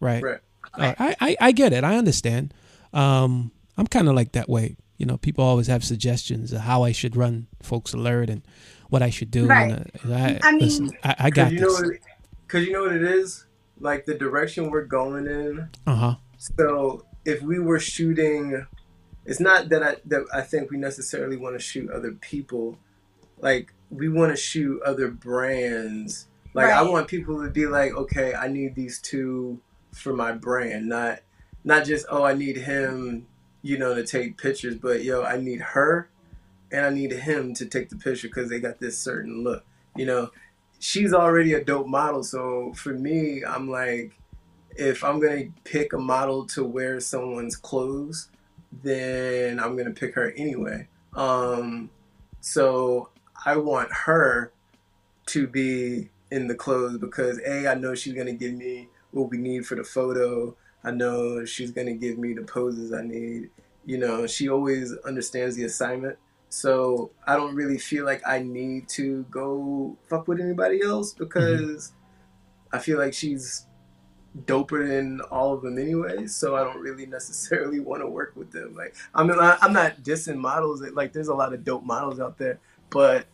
[0.00, 0.22] Right?
[0.22, 0.38] Right.
[0.72, 1.82] Uh, I, I I get it.
[1.84, 2.54] I understand.
[2.92, 4.76] Um, I'm kind of like that way.
[4.98, 8.42] You know, people always have suggestions of how I should run folks alert and
[8.88, 9.46] what I should do.
[9.46, 9.72] Right.
[9.72, 11.72] And, uh, I, I mean- listen, I, I got you this.
[11.80, 11.94] what,
[12.48, 13.46] cause you know what it is.
[13.80, 15.68] Like the direction we're going in.
[15.86, 16.14] Uh huh.
[16.38, 18.66] So if we were shooting,
[19.24, 22.78] it's not that I that I think we necessarily want to shoot other people.
[23.40, 26.28] Like we want to shoot other brands.
[26.52, 29.60] Like I want people to be like, okay, I need these two
[29.92, 31.20] for my brand, not
[31.64, 33.26] not just oh I need him,
[33.62, 36.08] you know, to take pictures, but yo I need her,
[36.70, 39.64] and I need him to take the picture because they got this certain look.
[39.96, 40.30] You know,
[40.84, 44.12] she's already a dope model, so for me, I'm like
[44.76, 48.28] if I'm gonna pick a model to wear someone's clothes,
[48.82, 50.86] then I'm gonna pick her anyway.
[51.14, 51.88] Um,
[52.40, 53.08] so
[53.46, 54.52] I want her
[55.26, 59.38] to be in the clothes because a I know she's gonna give me what we
[59.38, 60.54] need for the photo.
[60.82, 63.48] I know she's gonna give me the poses I need.
[63.86, 66.18] You know, she always understands the assignment.
[66.54, 71.24] So I don't really feel like I need to go fuck with anybody else mm-hmm.
[71.24, 71.92] because
[72.72, 73.66] I feel like she's
[74.46, 78.52] doper than all of them anyway, so I don't really necessarily want to work with
[78.52, 78.76] them.
[78.76, 80.80] Like, I mean, I- I'm not dissing models.
[80.80, 83.26] Like, there's a lot of dope models out there, but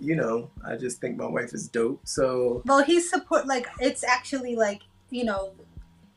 [0.00, 2.00] you know, I just think my wife is dope.
[2.04, 5.52] So Well, he's support like it's actually like you know,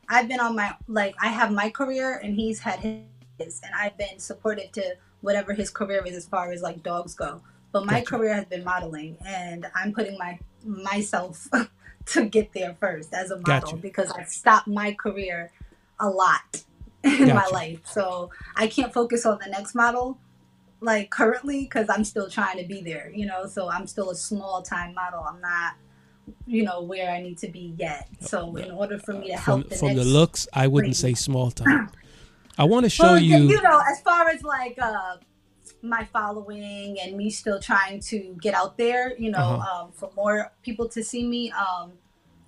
[0.08, 3.98] I've been on my like I have my career and he's had his, and I've
[3.98, 7.40] been supportive to whatever his career is as far as like dogs go.
[7.72, 8.06] But my Gotcha.
[8.06, 11.48] career has been modeling, and I'm putting my myself
[12.06, 13.76] to get there first as a model Gotcha.
[13.76, 15.50] because I've stopped my career
[15.98, 16.64] a lot
[17.04, 20.18] in my life, so I can't focus on the next model
[20.82, 23.46] like currently because I'm still trying to be there, you know.
[23.46, 25.20] So I'm still a small time model.
[25.20, 25.74] I'm not,
[26.46, 28.08] you know, where I need to be yet.
[28.20, 30.66] So in order for me to uh, From, help the from next, the looks, I
[30.66, 31.88] wouldn't say small time.
[32.58, 33.48] I want to show well, you.
[33.48, 35.16] you know, as far as like uh,
[35.82, 39.84] my following and me still trying to get out there, you know, Uh-huh.
[39.84, 41.50] um, for more people to see me.
[41.52, 41.92] Um,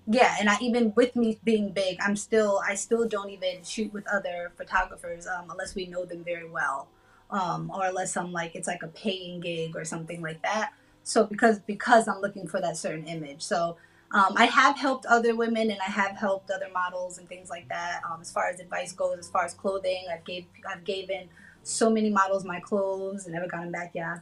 [0.06, 3.92] yeah, and I even with me being big, I'm still I still don't even shoot
[3.92, 6.88] with other photographers um, unless we know them very well,
[7.30, 10.74] um, or unless I'm like it's like a paying gig or something like that.
[11.04, 13.76] So because because I'm looking for that certain image, so.
[14.14, 17.68] Um, I have helped other women and I have helped other models and things like
[17.68, 18.00] that.
[18.08, 21.28] Um, as far as advice goes, as far as clothing, I've gave I've given
[21.64, 23.90] so many models my clothes and never got them back.
[23.92, 24.18] Yeah,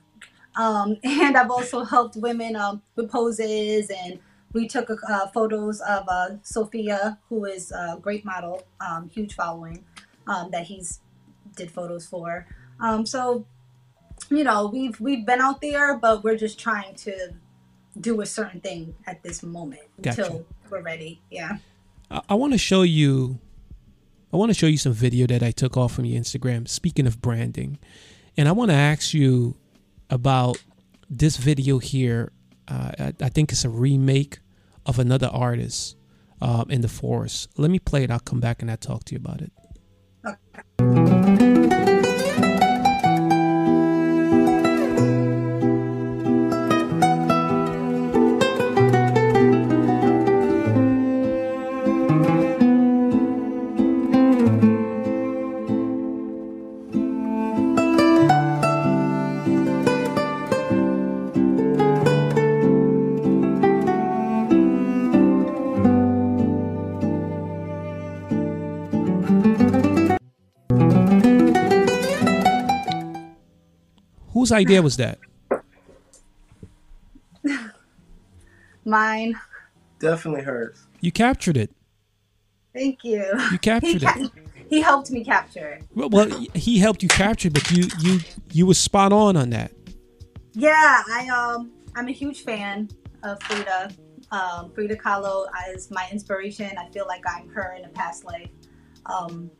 [0.57, 4.19] um, and I've also helped women um, with poses and
[4.55, 9.85] we took uh, photos of uh, Sophia, who is a great model, um, huge following
[10.27, 11.01] um, that he's
[11.55, 12.47] did photos for.
[13.05, 13.45] So
[14.31, 17.35] you know we've we've been out there, but we're just trying to
[18.01, 20.25] do a certain thing at this moment Gotcha.
[20.25, 21.21] until we're ready.
[21.31, 21.59] Yeah.
[22.11, 23.39] I, I want to show you.
[24.33, 26.67] I want to show you some video that I took off from your Instagram.
[26.67, 27.79] Speaking of branding,
[28.37, 29.57] and I want to ask you
[30.09, 30.63] about
[31.11, 32.33] this video here.
[32.67, 34.39] Uh, I, I think it's a remake
[34.87, 35.97] of another artist
[36.41, 37.51] um, in the forest.
[37.59, 38.11] Let me play it.
[38.11, 39.53] I'll come back and I'll talk to you about it.
[74.43, 75.21] Whose idea was that?
[78.85, 79.39] Mine.
[80.01, 80.85] definitely hers.
[81.01, 81.71] You captured it.
[82.75, 83.23] Thank you.
[83.23, 84.31] You He, captured it.
[84.69, 85.85] he helped me capture it.
[85.95, 88.19] Well, well, he helped you capture, it, but you you
[88.51, 89.71] you were spot on on that.
[90.55, 92.89] Yeah, I um I'm a huge fan
[93.23, 93.93] of Frida.
[94.33, 96.69] Um, Frida Kahlo is my inspiration.
[96.77, 98.51] I feel like I'm her in a past life.
[99.07, 99.53] Um,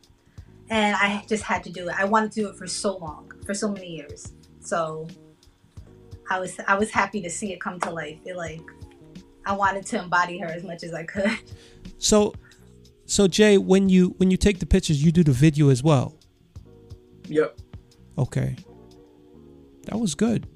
[0.69, 1.95] and I just had to do it.
[1.97, 4.33] I wanted to do it for so long, for so many years.
[4.63, 5.07] So
[6.29, 8.17] I was I was happy to see it come to life.
[8.25, 8.61] It like
[9.45, 11.31] I wanted to embody her as much as I could.
[11.99, 12.33] So,
[13.05, 16.15] so Jay, when you when you take the pictures, you do the video as well.
[17.27, 17.57] Yep.
[18.17, 18.55] Okay,
[19.85, 20.47] that was good.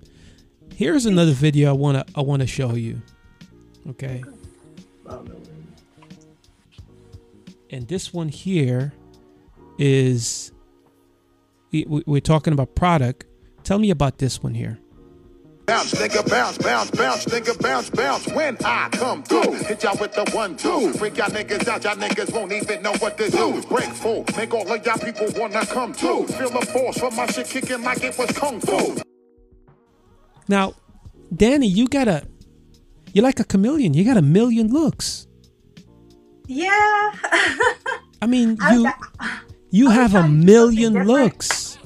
[0.76, 3.02] here's another video I wanna I wanna show you.
[3.90, 4.24] Okay.
[5.08, 5.36] I don't know.
[7.70, 8.94] And this one here
[9.78, 10.52] is
[11.72, 13.26] we- we- we're talking about product.
[13.68, 14.80] Tell me about this one here.
[15.66, 18.26] Bounce, nigga, bounce, bounce, bounce, nigga, bounce, bounce.
[18.28, 20.94] When I come through, hit y'all with the one, two.
[20.94, 23.62] Freak y'all niggas out, y'all niggas won't even know what to do.
[23.68, 26.26] Break full, make all of y'all people wanna come too.
[26.28, 29.02] Feel the force for my shit kicking like it was kung fu.
[30.48, 30.74] Now,
[31.36, 32.26] Dannie, you got a
[33.12, 33.94] you're like a chameleon.
[33.94, 35.28] You got a million looks.
[36.46, 36.70] Yeah.
[38.22, 38.90] I mean, you,
[39.72, 41.78] you have a trying to do something million looks.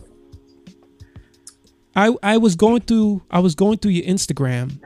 [1.96, 4.80] I I was going through I was going through your Instagram,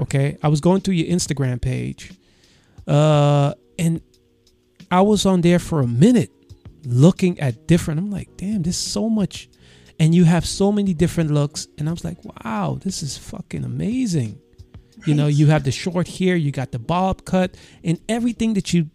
[0.00, 0.36] okay?
[0.42, 2.12] I was going through your Instagram page.
[2.86, 4.00] Uh and
[4.90, 6.30] I was on there for a minute
[6.84, 9.48] looking at different I'm like, "Damn, there's so much
[9.98, 13.64] and you have so many different looks." And I was like, "Wow, this is fucking
[13.64, 14.38] amazing."
[15.06, 18.72] You know, you have the short hair, you got the bob cut, and everything that
[18.72, 18.88] you,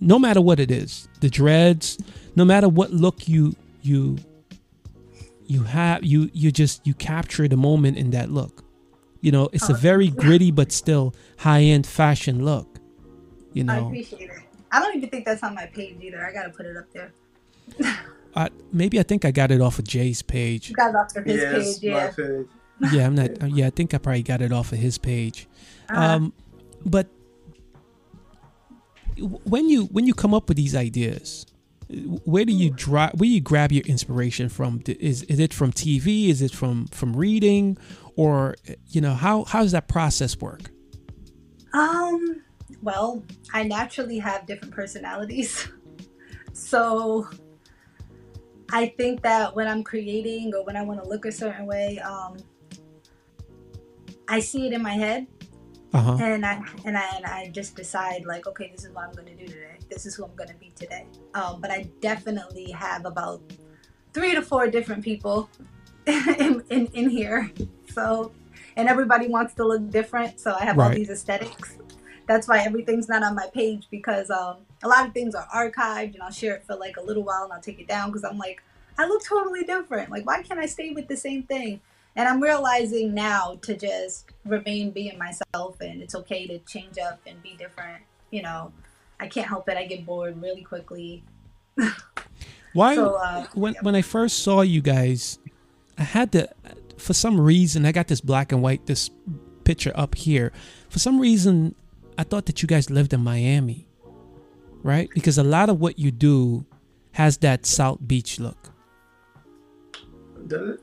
[0.00, 1.98] no matter what it is, the dreads,
[2.36, 4.16] no matter what look you you
[5.52, 8.64] you have, you you just you capture the moment in that look.
[9.20, 10.28] You know, it's a Oh, very thank you.
[10.28, 12.78] gritty but still high end fashion look.
[13.52, 13.74] You know.
[13.74, 14.36] I appreciate it.
[14.70, 16.26] I don't even think that's on my page either.
[16.26, 17.12] I gotta put it up there.
[18.34, 20.70] I, maybe I think I got it off of Jay's page.
[20.70, 22.10] You got it off of his Yes, page, my yeah.
[22.10, 22.46] page.
[22.92, 23.50] yeah, I'm not.
[23.50, 25.46] Yeah, I think I probably got it off of his page.
[25.90, 26.00] Uh-huh.
[26.00, 26.32] Um,
[26.86, 27.08] but
[29.44, 31.44] when you when you come up with these ideas,
[32.24, 33.10] where do you draw?
[33.14, 34.82] Where you grab your inspiration from?
[34.86, 36.28] Is is it from TV?
[36.28, 37.76] Is it from from reading,
[38.16, 38.56] or
[38.88, 40.70] you know how how does that process work?
[41.74, 42.42] Um,
[42.82, 45.68] well, I naturally have different personalities.
[46.54, 47.28] So
[48.70, 51.98] I think that when I'm creating or when I want to look a certain way,
[52.00, 52.36] um,
[54.28, 55.26] I see it in my head
[55.94, 56.18] Uh huh.
[56.20, 59.34] and I and I and I just decide like, okay, this is what I'm gonna
[59.34, 59.76] do today.
[59.90, 61.06] This is who I'm gonna be today.
[61.34, 63.42] Um, but I definitely have about
[64.12, 65.50] three to four different people
[66.06, 67.50] in, in, in here.
[67.92, 68.32] So
[68.76, 70.40] and everybody wants to look different.
[70.40, 71.76] So I have all these aesthetics.
[72.26, 76.14] That's why everything's not on my page because um, a lot of things are archived
[76.14, 78.24] and I'll share it for like a little while and I'll take it down because
[78.24, 78.62] I'm like,
[78.98, 80.10] I look totally different.
[80.10, 81.80] Like, why can't I stay with the same thing?
[82.14, 87.20] And I'm realizing now to just remain being myself and it's okay to change up
[87.26, 88.02] and be different.
[88.30, 88.72] You know,
[89.18, 89.76] I can't help it.
[89.76, 91.24] I get bored really quickly.
[92.74, 92.94] Why?
[92.94, 95.38] So, uh, when when I first saw you guys,
[95.98, 96.48] I had to,
[96.96, 99.10] for some reason, I got this black and white this
[99.64, 100.52] picture up here.
[100.88, 101.74] For some reason,
[102.18, 103.86] I thought that you guys lived in Miami,
[104.82, 105.08] right?
[105.14, 106.64] Because a lot of what you do
[107.12, 108.72] has that South Beach look.
[110.46, 110.80] Does it?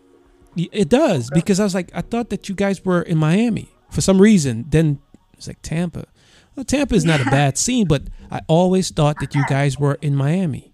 [0.55, 3.69] Y- It does because I was like, I thought that you guys were in Miami
[3.89, 4.65] for some reason.
[4.69, 4.99] Then
[5.33, 6.05] it's like Tampa.
[6.55, 9.95] Well, Tampa is not a bad scene, but I always thought that you guys were
[10.01, 10.73] in Miami.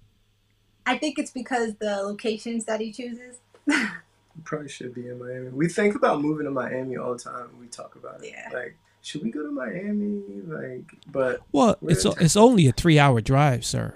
[0.86, 3.38] I think it's because the locations that he chooses.
[3.68, 5.50] We probably should be in Miami.
[5.50, 7.48] We think about moving to Miami all the time.
[7.60, 8.32] We talk about it.
[8.32, 8.50] Yeah.
[8.58, 10.22] Like, should we go to Miami?
[10.48, 13.96] Like, but Well, it's in it's only a three hour drive, sir.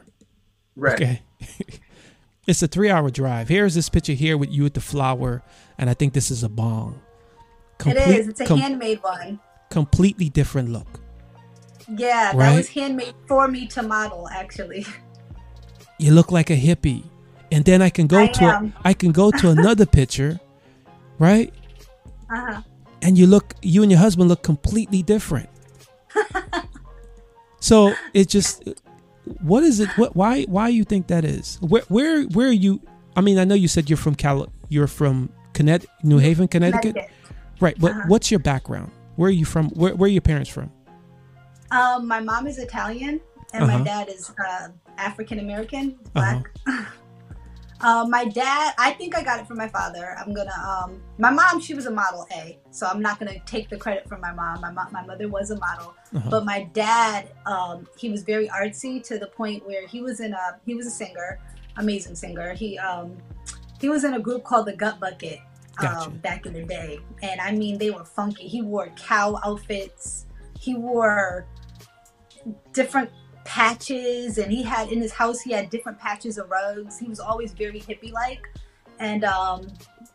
[0.75, 0.93] right.
[0.93, 1.21] Okay.
[2.47, 3.49] it's a three hour drive.
[3.49, 5.41] Here's this picture here with you at the flower,
[5.79, 7.01] and I think this is a bong.
[7.85, 8.27] it is.
[8.27, 9.39] It's a com- handmade one.
[9.71, 10.99] completely different look.
[11.87, 12.55] Yeah, that Right?
[12.57, 14.85] was handmade for me to model, actually.
[16.01, 17.03] You look like a hippie.
[17.51, 18.71] And then I can go I to a.
[18.85, 20.39] I can go to another picture,
[21.17, 21.51] right?
[22.29, 22.61] Uh huh.
[23.01, 25.49] And you look you and your husband look completely different.
[27.59, 28.63] so it just
[29.41, 31.57] what is it what why why do you think that is?
[31.61, 32.79] Where where where are you
[33.17, 36.95] I mean I know you said you're from Cal you're from Connecticut New Haven, Connecticut.
[36.95, 37.11] Connecticut.
[37.59, 38.03] Right, but Uh-huh.
[38.07, 38.91] what's your background?
[39.17, 39.67] Where are you from?
[39.71, 40.71] Where, where are your parents from?
[41.71, 43.19] Um, my mom is Italian
[43.53, 43.77] and Uh-huh.
[43.79, 46.45] my dad is uh, African American, black.
[47.81, 50.15] um, my dad, I think I got it from my father.
[50.17, 50.55] I'm gonna.
[50.65, 54.07] Um, my mom, she was a model A, so I'm not gonna take the credit
[54.07, 54.61] from my mom.
[54.61, 56.29] My mom, my mother was a model, Uh-huh.
[56.29, 60.31] but my dad, um, he was very artsy to the point where he was in
[60.31, 61.37] a he was a singer,
[61.75, 62.53] amazing singer.
[62.53, 63.17] He um,
[63.81, 65.39] he was in a group called the Gut Bucket.
[65.81, 66.09] Gotcha.
[66.09, 68.47] Um, back in the day, and I mean they were funky.
[68.47, 70.25] He wore cow outfits.
[70.59, 71.45] He wore
[72.73, 73.09] different
[73.45, 77.19] patches and he had in his house he had different patches of rugs he was
[77.19, 78.47] always very hippie like
[78.99, 79.65] and um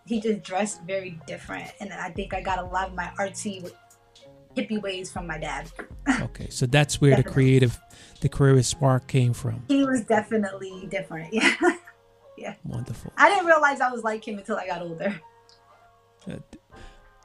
[0.06, 3.68] he just dressed very different and i think i got a lot of my artsy
[4.56, 5.68] hippie ways from my dad
[6.20, 7.80] Okay, so that's where the creative
[8.20, 9.64] the creative spark came from.
[9.68, 11.56] he was definitely different yeah
[12.38, 12.54] yeah.
[12.64, 13.12] Wonderful.
[13.16, 15.18] i didn't realize i was like him until i got older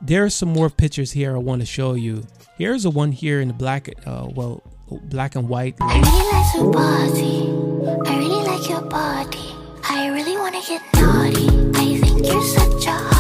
[0.02, 2.26] there are some more pictures here I want to show you.
[2.58, 5.76] Here's a one here in the black, uh, well, black and white.
[5.82, 8.10] I really like to party.
[8.10, 9.56] I really like your body.
[9.84, 11.48] I really wanna get naughty.
[11.76, 13.19] I think you're such a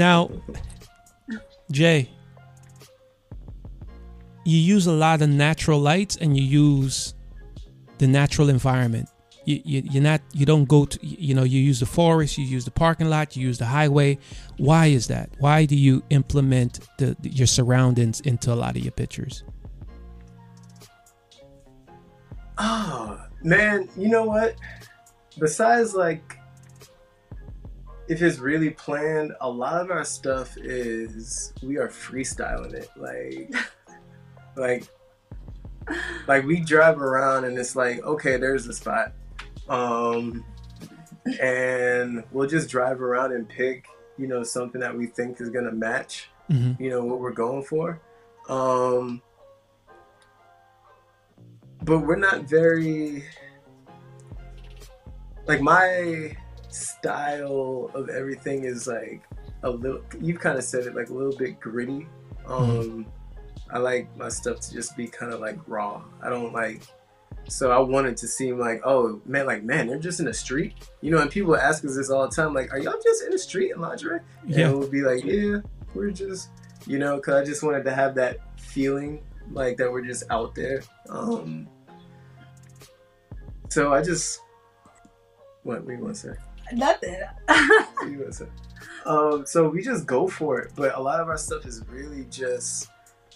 [0.00, 0.30] Now,
[1.70, 2.08] Jay,
[4.46, 7.12] you use a lot of natural lights and you use
[7.98, 9.10] the natural environment.
[9.44, 12.46] You, you, you're not, you don't go to, you know, you use the forest, you
[12.46, 14.16] use the parking lot, you use the highway.
[14.56, 15.28] Why is that?
[15.38, 19.44] Why do you implement the, your surroundings into a lot of your pictures?
[22.56, 24.54] Oh man, you know what?
[25.38, 26.39] Besides like
[28.10, 32.90] if it's really planned, a lot of our stuff is we are freestyling it.
[32.96, 33.54] Like
[34.56, 34.88] like
[36.26, 39.12] like we drive around and it's like, okay, there's the spot.
[39.68, 40.44] Um
[41.40, 43.86] and we'll just drive around and pick,
[44.18, 47.62] you know, something that we think is gonna match hmm you know what we're going
[47.62, 48.00] for
[48.48, 49.22] um
[51.84, 53.24] but we're not very
[55.46, 56.36] like my
[56.74, 59.22] style of everything is like
[59.62, 62.06] a little you've kind of said it like a little bit gritty.
[62.46, 63.06] Um
[63.72, 66.02] i like my stuff to just be kind of like raw.
[66.22, 66.82] I don't like
[67.48, 70.74] so i wanted to seem like oh man like man they're just in the street?
[71.00, 73.30] You know and people ask us this all the time like are y'all just in
[73.30, 74.20] the street in lingerie?
[74.46, 74.68] Yeah.
[74.68, 75.58] and we'll be like yeah
[75.94, 76.50] we're just
[76.86, 80.54] you know because i just wanted to have that feeling like that we're just out
[80.54, 80.82] there.
[81.08, 81.68] Um
[83.68, 84.40] so i just
[85.62, 86.49] what we want to what do you want to say
[89.06, 92.24] um so we just go for it but a lot of our stuff is really
[92.30, 92.88] just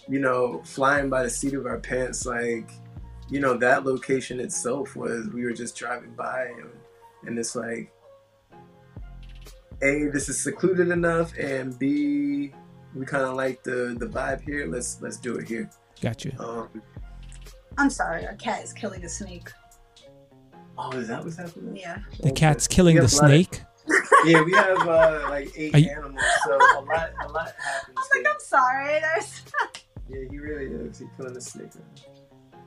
[0.07, 2.71] you know flying by the seat of our pants like
[3.29, 6.69] you know that location itself was we were just driving by and,
[7.25, 7.91] and it's like
[9.81, 12.53] a this is secluded enough and b
[12.93, 15.69] we kind of like the the vibe here let's let's do it here
[16.01, 16.31] Gotcha.
[16.39, 16.81] um
[17.77, 19.49] I'm sorry, our cat is killing a snake.
[20.77, 21.99] Oh is that what's happening Yeah.
[22.19, 22.31] The Okay.
[22.33, 23.61] cat's killing the have a lot of- snake.
[24.25, 28.01] yeah we have uh like eight you- animals so a lot a lot happens I
[28.01, 28.31] was like, here.
[28.33, 28.99] I'm sorry.
[28.99, 29.41] There's
[30.09, 32.05] yeah he really is he's killing the snake right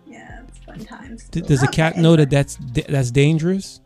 [0.06, 1.28] yeah, it's fun times.
[1.28, 2.00] D- does the cat Okay.
[2.00, 2.56] know that that's
[2.88, 3.82] that's dangerous?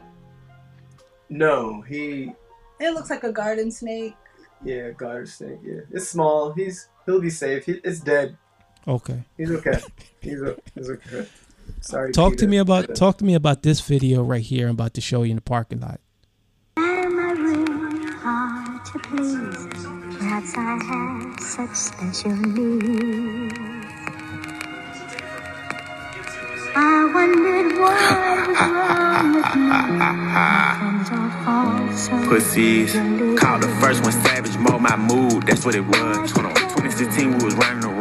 [1.28, 2.32] No, he
[2.78, 4.14] It looks like a garden snake.
[4.64, 5.58] yeah, garden snake.
[5.64, 6.52] Yeah, it's small.
[6.52, 7.64] He's he'll be safe.
[7.66, 8.36] He, it's dead.
[8.86, 9.20] Okay.
[9.36, 9.80] He's okay.
[10.20, 11.26] He's, o- he's okay.
[11.80, 12.12] Sorry.
[12.12, 14.66] Talk to me about talk to me about this video right here.
[14.68, 16.00] I'm about to show you in the parking lot.
[16.76, 19.66] Am I really hard to please?
[20.18, 23.54] Perhaps I have such special needs.
[26.74, 29.68] I wondered what was wrong with me.
[30.32, 32.92] My friends all fall so Pussies.
[33.38, 36.30] Called the first one savage, mold my mood, that's what it was.
[36.30, 36.54] Hold on.
[36.54, 37.91] 2016, we was running around,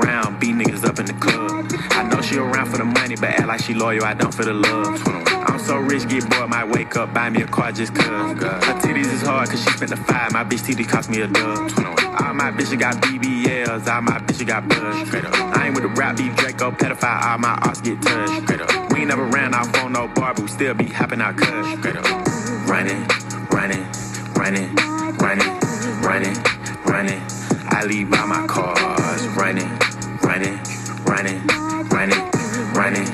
[0.41, 1.71] beat niggas up in the club.
[1.91, 4.43] I know she around for the money, but act like she loyal, I don't for
[4.43, 4.99] the love.
[5.05, 8.05] I'm so rich, get bored, might wake up, buy me a car just cuz.
[8.05, 11.27] Her titties is hard, cause she spent the five, my bitch titties cost me a
[11.27, 11.71] dub.
[12.19, 14.79] All my bitches got BBLs, all my bitches got buzz.
[14.81, 18.91] I ain't with the rap beef, Draco, pedophile, all my arts get touched.
[18.91, 21.47] We ain't never ran off on no bar, but we still be hopping out cuz.
[22.67, 23.05] Running,
[23.51, 23.85] running,
[24.35, 24.75] running,
[25.19, 25.59] running,
[26.01, 26.35] running,
[26.83, 27.21] running.
[27.73, 29.69] I leave all my cars running,
[30.31, 30.57] running,
[31.03, 31.45] running,
[31.89, 32.31] running,
[32.73, 33.07] running,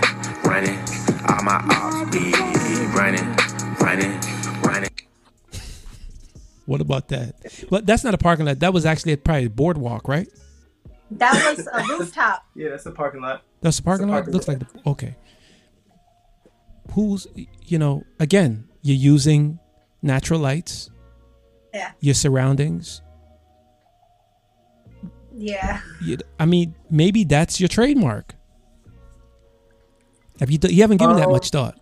[0.44, 0.78] running.
[1.28, 2.32] All my ops be
[2.96, 3.36] running,
[3.80, 4.20] running,
[4.62, 4.92] running.
[6.68, 7.34] What about that?
[7.72, 8.60] Well, that's not a parking lot.
[8.60, 10.28] That was actually probably a boardwalk, right?
[11.10, 12.44] That was a rooftop.
[12.56, 13.42] Yeah, that's the parking lot.
[13.62, 14.14] That's the parking lot.
[14.26, 14.60] parking Looks lot.
[14.60, 15.16] like the okay.
[16.92, 17.26] Who's
[17.64, 18.68] you know again?
[18.84, 19.60] You're using
[20.04, 20.92] natural lights.
[21.74, 21.92] Yeah.
[22.00, 23.02] Your surroundings.
[25.38, 25.82] Yeah.
[26.02, 28.34] You, I mean, maybe that's your trademark.
[30.40, 30.60] Have you?
[30.64, 31.32] You haven't given that Oh.
[31.32, 31.80] much thought.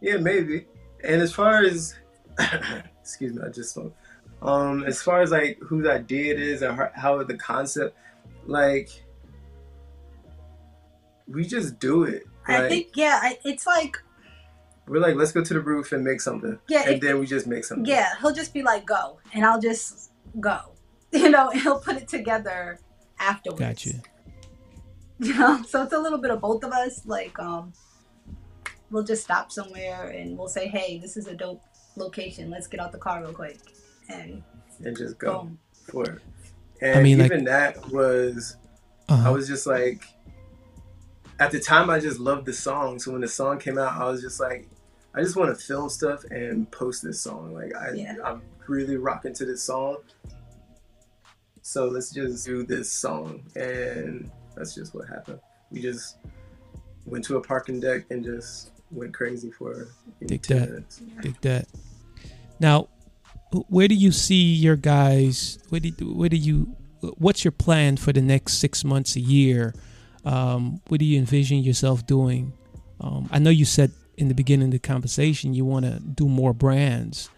[0.00, 0.66] Yeah, maybe.
[1.04, 1.94] And as far as
[3.00, 3.94] excuse me, I just spoke.
[4.42, 7.96] Um, as far as like whose idea it is and how- how the concept,
[8.46, 8.90] like,
[11.26, 12.24] we just do it.
[12.46, 13.98] I think yeah, I, it's like
[14.86, 16.58] we're like, let's go to the roof and make something.
[16.68, 17.86] Yeah, and if- then we just make something.
[17.86, 20.58] yeah, he'll just be like go, and I'll just go.
[21.12, 22.78] You know, he'll put it together
[23.18, 23.60] afterwards.
[23.60, 24.02] Gotcha.
[25.18, 27.06] You know, so it's a little bit of both of us.
[27.06, 27.72] Like, um,
[28.90, 31.62] we'll just stop somewhere and we'll say, "Hey, this is a dope
[31.96, 32.50] location.
[32.50, 33.58] Let's get out the car real quick."
[34.10, 34.42] And
[34.84, 35.58] and just go boom.
[35.90, 36.22] for it.
[36.82, 38.56] And I mean, like- even that was
[39.08, 39.32] I Uh-huh.
[39.32, 40.04] was just like,
[41.38, 42.98] at the time, I just loved the song.
[42.98, 44.68] So when the song came out, I was just like,
[45.14, 47.54] I just want to film stuff and post this song.
[47.54, 48.16] Like I, Yeah.
[48.24, 49.98] I'm really rocking to this song.
[51.66, 55.40] So let's just do this song, and that's just what happened.
[55.72, 56.16] We just
[57.06, 59.88] went to a parking deck and just went crazy for
[60.20, 60.68] maybe Dig 10 that.
[60.70, 61.02] minutes.
[61.22, 61.66] Dig that.
[62.60, 62.86] Now,
[63.68, 65.58] where do you see your guys?
[65.70, 66.66] Where do where do you?
[67.18, 69.74] What's your plan for the next six months, a year?
[70.24, 72.52] Um, what do you envision yourself doing?
[73.00, 76.28] Um, I know you said in the beginning of the conversation you want to do
[76.28, 77.28] more brands.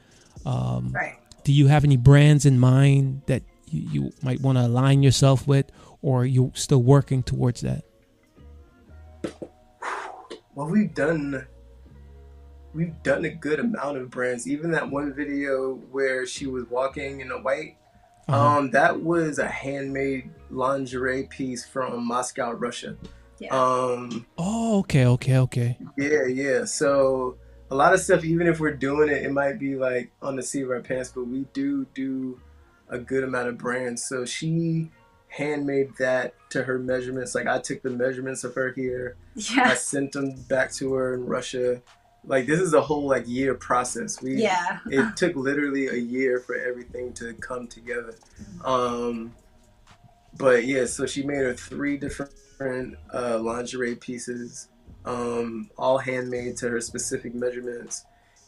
[0.44, 1.16] Um, Right.
[1.44, 3.42] do you have any brands in mind that
[3.72, 5.70] you, you might want to align yourself with,
[6.02, 7.84] or you're still working towards that?
[10.54, 11.46] Well, we've done
[12.74, 14.48] we've done a good amount of brands.
[14.48, 17.76] Even that one video where she was walking in a white,
[18.28, 18.58] Uh-huh.
[18.58, 22.96] um, that was a handmade lingerie piece from Moscow, Russia.
[23.38, 23.50] Yeah.
[23.56, 25.78] Um, Oh, okay, okay, okay.
[25.96, 26.64] yeah, yeah.
[26.64, 27.36] So
[27.70, 30.42] a lot of stuff, even if we're doing it, it might be like on the
[30.42, 32.40] seat of our pants, but we do do
[32.90, 34.04] a good amount of brands.
[34.04, 34.90] So she
[35.28, 37.34] handmade that to her measurements.
[37.34, 39.16] Like I took the measurements of her here.
[39.58, 41.82] I sent them back to her in Russia.
[42.24, 44.20] Like this is a whole like year process.
[44.22, 44.78] We Yeah.
[44.86, 48.14] it took literally a year for everything to come together.
[48.64, 49.34] Um
[50.36, 54.68] but yeah, so she made her three different uh, lingerie pieces,
[55.04, 58.04] um, all handmade to her specific measurements,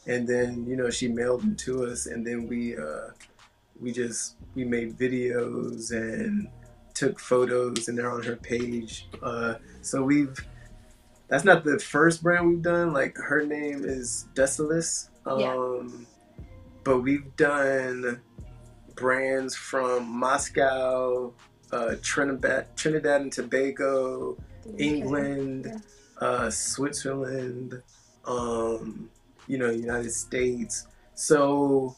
[0.06, 3.08] and then you know she mailed them to us, and then we uh,
[3.80, 6.48] we just we made videos and
[6.94, 9.08] took photos, and they're on her page.
[9.22, 10.36] Uh, so we've
[11.28, 12.92] that's not the first brand we've done.
[12.92, 14.26] Like her name is.
[14.36, 15.54] Yeah.
[15.54, 16.06] Um,
[16.84, 18.20] but we've done
[18.96, 21.32] brands from Moscow,
[21.72, 24.36] uh, Trinidad, Trinidad and Tobago,
[24.78, 26.26] England, Yeah.
[26.26, 27.82] uh, Switzerland,
[28.24, 29.10] um,
[29.46, 30.86] you know, United States.
[31.14, 31.94] So,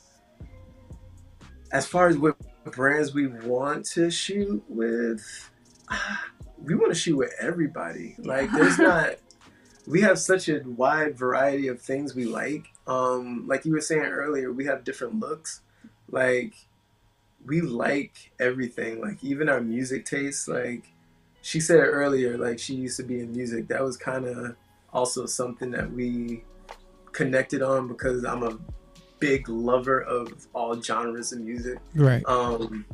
[1.73, 5.51] as far as what brands we want to shoot with,
[6.59, 8.15] we want to shoot with everybody.
[8.19, 9.17] Like, there's not.
[9.87, 12.67] We have such a wide variety of things we like.
[12.87, 15.63] Um, like you were saying earlier, we have different looks.
[16.09, 16.55] Like,
[17.45, 19.01] we like everything.
[19.01, 20.47] Like, even our music tastes.
[20.47, 20.93] Like,
[21.43, 23.69] she said earlier, like she used to be in music.
[23.69, 24.57] That was kind of
[24.93, 26.45] also something that we
[27.11, 28.59] connected on because I'm a
[29.23, 31.79] big lover of all genres of music.
[31.95, 32.23] Right.
[32.27, 32.85] Um,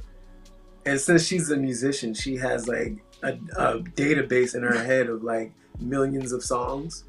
[0.85, 5.25] and since she's a musician, she has like a, a database in her head of
[5.25, 7.05] like millions of songs.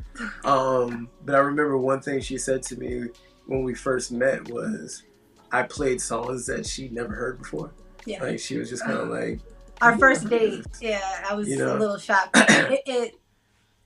[0.45, 3.07] Um, but I remember one thing she said to me
[3.45, 5.03] when we first met was,
[5.51, 7.71] I played songs that she'd never heard before.
[8.05, 8.23] Yeah.
[8.23, 9.41] Like she was just kind of like,
[9.81, 11.75] Our first date, yeah, I was You know?
[11.75, 12.31] a little shocked.
[12.35, 13.15] it, it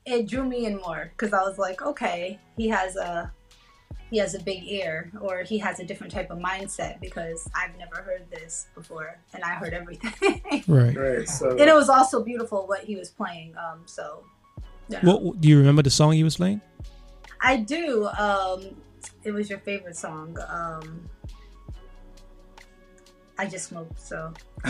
[0.06, 3.32] it drew me in more because I was like, okay, he has a
[4.14, 7.76] he has a big ear, or he has a different type of mindset because I've
[7.80, 10.14] never heard this before, and I heard everything.
[10.68, 10.96] Right.
[10.96, 11.28] right.
[11.28, 13.56] So and it was also beautiful what he was playing.
[13.58, 14.24] Um, so
[14.88, 15.18] you know.
[15.18, 16.62] What do you remember the song he was playing?
[17.42, 18.06] I do.
[18.20, 18.76] Um,
[19.24, 20.38] it was your favorite song.
[20.48, 21.10] Um,
[23.40, 24.32] I just smoked, so.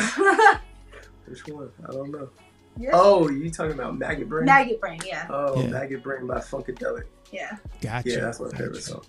[1.26, 1.70] which one?
[1.90, 2.30] I don't know.
[2.80, 2.92] Yeah.
[2.94, 4.46] Oh, you talking about Maggot Brain?
[4.46, 5.68] Maggot Brain, yeah, Oh, Yeah.
[5.68, 7.04] Maggot Brain by Funkadelic.
[7.30, 7.58] yeah.
[7.82, 8.10] Gotcha.
[8.10, 8.58] Yeah, that's my Gotcha.
[8.58, 9.04] favorite song.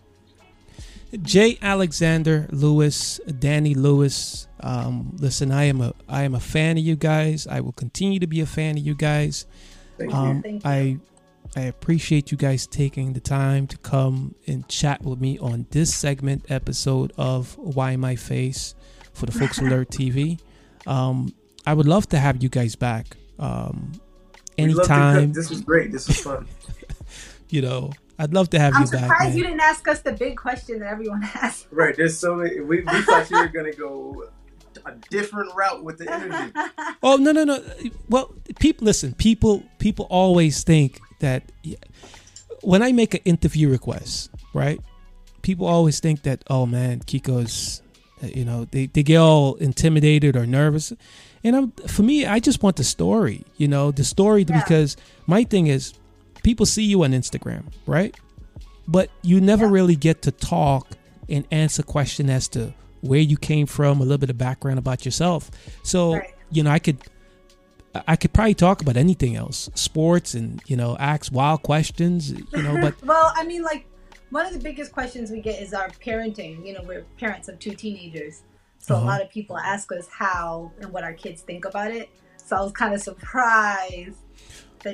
[1.23, 1.59] J.
[1.63, 4.49] Alexander Lewis, Dannie Lewis.
[4.61, 7.47] Um, listen, I am a I am a fan of you guys.
[7.47, 9.47] I will continue to be a fan of you guys.
[9.99, 10.17] Thank you.
[10.17, 10.71] Um, Thank you.
[10.71, 10.99] I
[11.57, 15.95] I appreciate you guys taking the time to come and chat with me on this
[15.95, 18.75] segment episode of Why My Face
[19.13, 20.41] for the Folks Alert TV.
[20.87, 21.33] Um,
[21.67, 23.17] I would love to have you guys back.
[23.39, 23.93] Um,
[24.59, 24.91] We love to cook.
[24.91, 25.93] anytime, This was great.
[25.93, 26.47] This was fun.
[27.51, 29.03] you know, I'd love to have I'm you back.
[29.03, 31.67] I'm surprised you didn't ask us the big question that everyone has.
[31.71, 31.97] right.
[31.97, 32.61] There's so many.
[32.61, 34.29] We, we thought you were gonna go
[34.87, 36.53] a different route with the interview.
[37.03, 37.63] Oh no no no!
[38.09, 39.13] Well, people listen.
[39.15, 41.43] People people always think that
[42.63, 44.81] when I make an interview request, right?
[45.43, 47.83] People always think that oh man, Kiko's,
[48.23, 50.93] uh, you know, they, they get all intimidated or nervous,
[51.45, 53.45] and I'm, for me, I just want the story.
[53.59, 54.63] You know, the story Yeah.
[54.63, 54.97] because
[55.27, 55.93] my thing is,
[56.45, 58.15] people see you on Instagram, right?
[58.87, 59.73] But you never Yeah.
[59.73, 60.87] really get to talk
[61.29, 65.05] and answer question as to where you came from, a little bit of background about
[65.05, 65.51] yourself.
[65.83, 66.31] So Right.
[66.51, 66.99] you know, I could
[68.09, 72.31] I- could probably talk about anything else, sports, and you know, ask wild questions.
[72.33, 73.87] You know, but Well, I mean, like
[74.31, 76.67] one of the biggest questions we get is our parenting.
[76.67, 78.43] You know, we're parents of two teenagers,
[78.81, 79.05] so Uh-huh.
[79.05, 82.09] a lot of people ask us how and what our kids think about it.
[82.45, 84.17] So I was kind of surprised.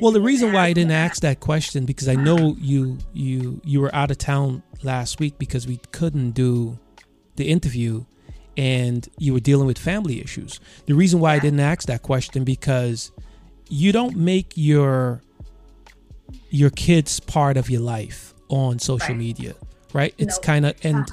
[0.00, 1.10] Well, the reason why I didn't that.
[1.12, 5.38] ask that question because I know you you you were out of town last week
[5.38, 6.78] because we couldn't do
[7.36, 8.04] the interview
[8.56, 10.60] and you were dealing with family issues.
[10.86, 13.10] The reason why I didn't ask that question because
[13.68, 15.22] you don't make your
[16.50, 19.18] your kids part of your life on social Right.
[19.18, 19.54] media,
[19.92, 20.14] right?
[20.18, 20.42] It's No.
[20.42, 21.10] kind of and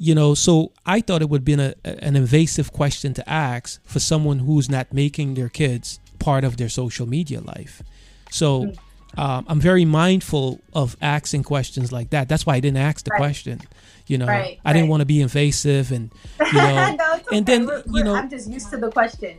[0.00, 3.98] you know, so I thought it would be a, an invasive question to ask for
[3.98, 7.82] someone who's not making their kids part of their social media life.
[8.30, 8.72] So
[9.16, 12.28] um, I'm very mindful of asking questions like that.
[12.28, 13.18] That's why I didn't ask the Right.
[13.18, 13.60] question.
[14.06, 16.10] You know, Right, I didn't want to be invasive, and
[16.40, 17.36] you know, no, it's okay.
[17.36, 19.38] and then We're- you we're- know, I'm just used to the question.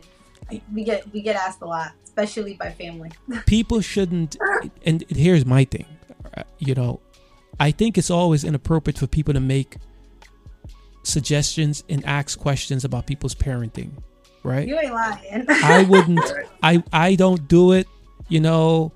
[0.72, 3.10] We get we get asked a lot, especially by family.
[3.46, 4.36] people shouldn't
[4.84, 5.86] and here's my thing
[6.58, 7.00] you know
[7.58, 9.76] i think it's always inappropriate for people to make
[11.02, 13.90] suggestions and ask questions about people's parenting
[14.42, 15.46] right You ain't lying.
[15.48, 16.20] i wouldn't
[16.62, 17.86] i i don't do it
[18.30, 18.92] you know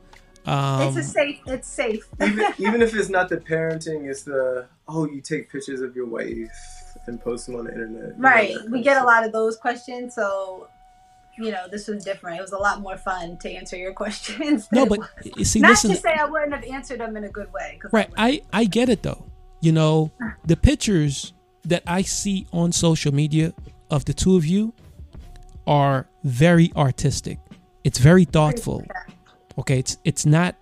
[0.47, 1.41] um it's a safe.
[1.47, 2.07] It's safe.
[2.23, 6.07] even, even if it's not the parenting, it's the oh, you take pictures of your
[6.07, 6.51] wife
[7.07, 8.19] and post them on the internet.
[8.19, 8.57] Right.
[8.71, 10.69] We get a lot of those questions, so
[11.39, 12.39] you know this was different.
[12.39, 14.69] It was a lot more fun to answer your questions.
[14.71, 15.01] no but
[15.37, 17.81] you see not listen to say I wouldn't have answered them in a good way.
[17.91, 18.11] Right.
[18.17, 18.29] I.
[18.29, 19.27] I I get it though.
[19.61, 20.13] You know,
[20.45, 21.33] the pictures
[21.65, 23.55] that I see on social media
[23.91, 24.75] of the two of you
[25.67, 27.39] are very artistic.
[27.83, 28.85] It's very thoughtful.
[29.59, 30.57] Okay, it's it's not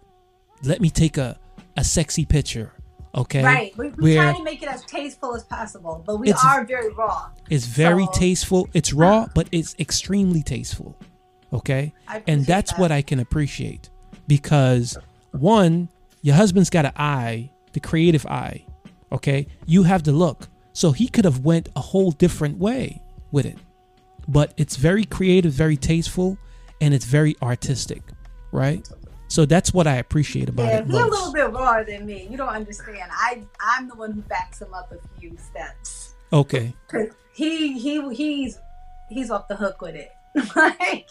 [0.64, 1.38] let me take a
[1.76, 2.72] a sexy picture.
[3.14, 3.42] Okay?
[3.44, 3.76] right.
[3.76, 7.28] We, we try to make it as tasteful as possible, but we are very raw.
[7.50, 8.68] it's very So- tasteful.
[8.72, 10.96] It's raw, but it's extremely tasteful.
[11.52, 11.92] Okay?
[12.26, 12.80] And that's that.
[12.80, 13.90] what I can appreciate
[14.26, 14.96] because
[15.32, 15.90] one,
[16.22, 18.64] your husband's got an eye, the creative eye.
[19.10, 23.44] Okay, you have the look, so he could have went a whole different way with
[23.44, 23.58] it,
[24.26, 26.38] but it's very creative, very tasteful,
[26.80, 28.02] and it's very artistic,
[28.52, 28.88] right?
[29.28, 32.28] So that's what I appreciate about Yeah, it he's a little bit rawer than me.
[32.30, 33.10] You don't understand.
[33.10, 36.14] I I'm the one who backs him up a few steps.
[36.32, 36.74] Okay.
[37.32, 38.58] He he he's
[39.08, 40.10] he's off the hook with it.
[40.56, 41.08] like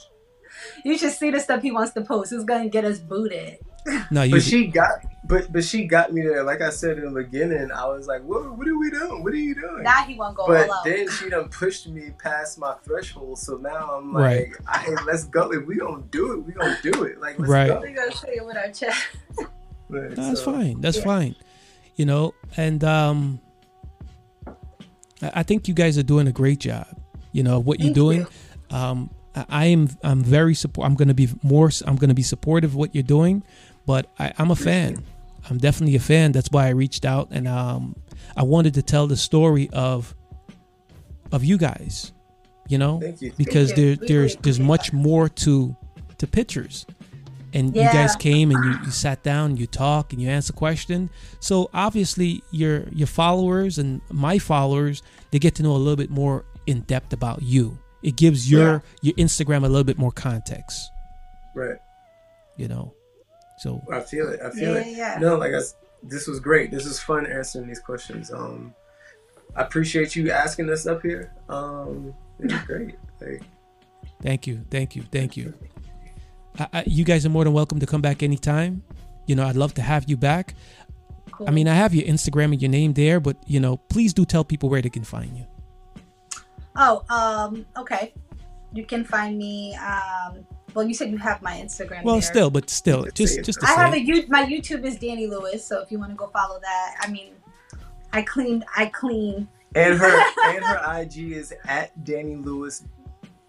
[0.85, 2.31] you should see the stuff he wants to post.
[2.31, 3.57] It's gonna get us booted.
[4.11, 4.31] No, you.
[4.31, 4.89] But she got,
[5.23, 6.43] but but she got me there.
[6.43, 8.57] Like I said in the beginning, I was like, "What?
[8.57, 9.23] What are we doing?
[9.23, 10.83] What are you doing?" Now he won't go but all out.
[10.85, 13.39] then she done pushed me past my threshold.
[13.39, 14.49] So now I'm Right.
[14.67, 15.51] like, "Hey, let's go.
[15.51, 17.19] If we don't do it, we don't do it.
[17.19, 17.67] Like, let's Right.
[17.69, 19.01] go." We're gonna say it with our chest.
[19.37, 19.49] Like,
[19.89, 20.81] No, that's so- fine.
[20.81, 21.03] That's yeah.
[21.03, 21.35] fine.
[21.95, 23.39] You know, and um,
[25.21, 26.87] I I think you guys are doing a great job.
[27.31, 28.27] You know what you're Thank doing.
[28.69, 29.89] Um, I I am.
[30.03, 30.85] I'm very support.
[30.87, 31.69] I'm going to be more.
[31.85, 33.43] I'm going to be supportive of what you're doing.
[33.91, 35.03] But I, I'm a fan.
[35.49, 36.31] I'm definitely a fan.
[36.31, 37.95] That's why I reached out and um,
[38.37, 40.15] I wanted to tell the story of
[41.33, 42.13] of you guys.
[42.69, 43.33] You know, Thank you.
[43.37, 45.75] because Thank there there's there's much more to
[46.19, 46.85] to pictures
[47.53, 51.09] and you guys came and you, you sat down you talk and you answer question
[51.41, 56.09] so obviously your your followers and my followers they get to know a little bit
[56.09, 60.79] more in depth about you it gives your your instagram a little bit more context
[61.53, 61.79] Right.
[62.55, 62.93] you know
[63.61, 64.39] so I feel it.
[64.47, 64.97] I feel Yeah, it.
[65.01, 65.17] yeah.
[65.25, 65.75] No, like I s
[66.13, 66.67] this was great.
[66.75, 68.25] This was fun answering these questions.
[68.39, 68.73] Um,
[69.55, 71.23] I appreciate you asking us up here.
[71.57, 72.95] Um, it was great.
[73.21, 73.41] Like,
[74.27, 75.47] thank you thank you thank you
[76.61, 78.73] I, I, you guys are more than welcome to come back anytime
[79.27, 80.45] you know i'd love to have you back
[81.31, 81.47] Cool.
[81.49, 84.23] i mean i have your instagram and your name there but you know please do
[84.33, 85.45] tell people where they can find you
[86.75, 88.13] Oh, um, okay.
[88.73, 89.75] You can find me.
[89.75, 92.03] Um, well, you said you have my Instagram.
[92.03, 92.21] well there.
[92.21, 94.25] still but still just just to I say have a you.
[94.27, 97.33] My YouTube is Dannie Lewis, so if you want to go follow that, I mean,
[98.13, 98.65] I cleaned.
[98.75, 99.47] I clean.
[99.75, 102.83] and her and her IG is at Dannie Lewis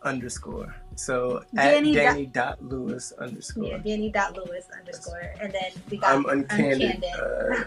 [0.02, 0.74] underscore.
[0.94, 3.64] So Dannie at Dannie dot Lewis underscore.
[3.64, 7.60] Yeah, Dannie dot Lewis underscore, and then we got I'm uncandid, Uncandid.
[7.60, 7.64] Uh,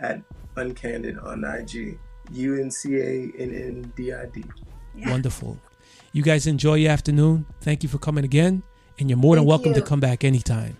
[0.00, 0.20] at
[0.56, 1.98] uncandid on IG.
[2.32, 4.44] U N C A N N D I D.
[4.94, 5.10] Yeah.
[5.10, 5.58] Wonderful.
[6.12, 7.46] You guys enjoy your afternoon.
[7.60, 8.62] Thank you for coming again.
[8.98, 10.76] And you're more than Thank welcome to come back anytime.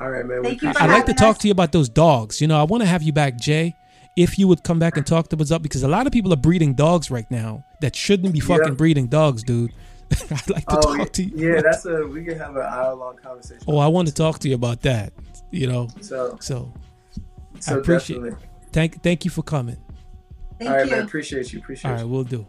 [0.00, 0.42] All right, man.
[0.44, 2.40] Thank you for I'd like to having talk to you about those dogs.
[2.40, 3.74] You know, I want to have you back, Jay.
[4.16, 6.32] If you would come back and talk to us up, because a lot of people
[6.32, 8.74] are breeding dogs right now that shouldn't be fucking Yeah.
[8.74, 9.72] breeding dogs, dude.
[10.30, 11.52] I'd like to Oh, talk to you.
[11.54, 13.62] yeah, that's a we can have an hour long conversation.
[13.68, 15.12] Oh, I want to talk to you about that.
[15.50, 16.72] You know, So, so
[17.60, 18.46] so appreciate- definitely.
[18.72, 19.76] thank thank you for coming.
[20.58, 20.92] Thank All right, you.
[20.92, 21.04] man.
[21.04, 21.58] Appreciate you.
[21.60, 22.02] Appreciate All you.
[22.04, 22.46] right, we'll do.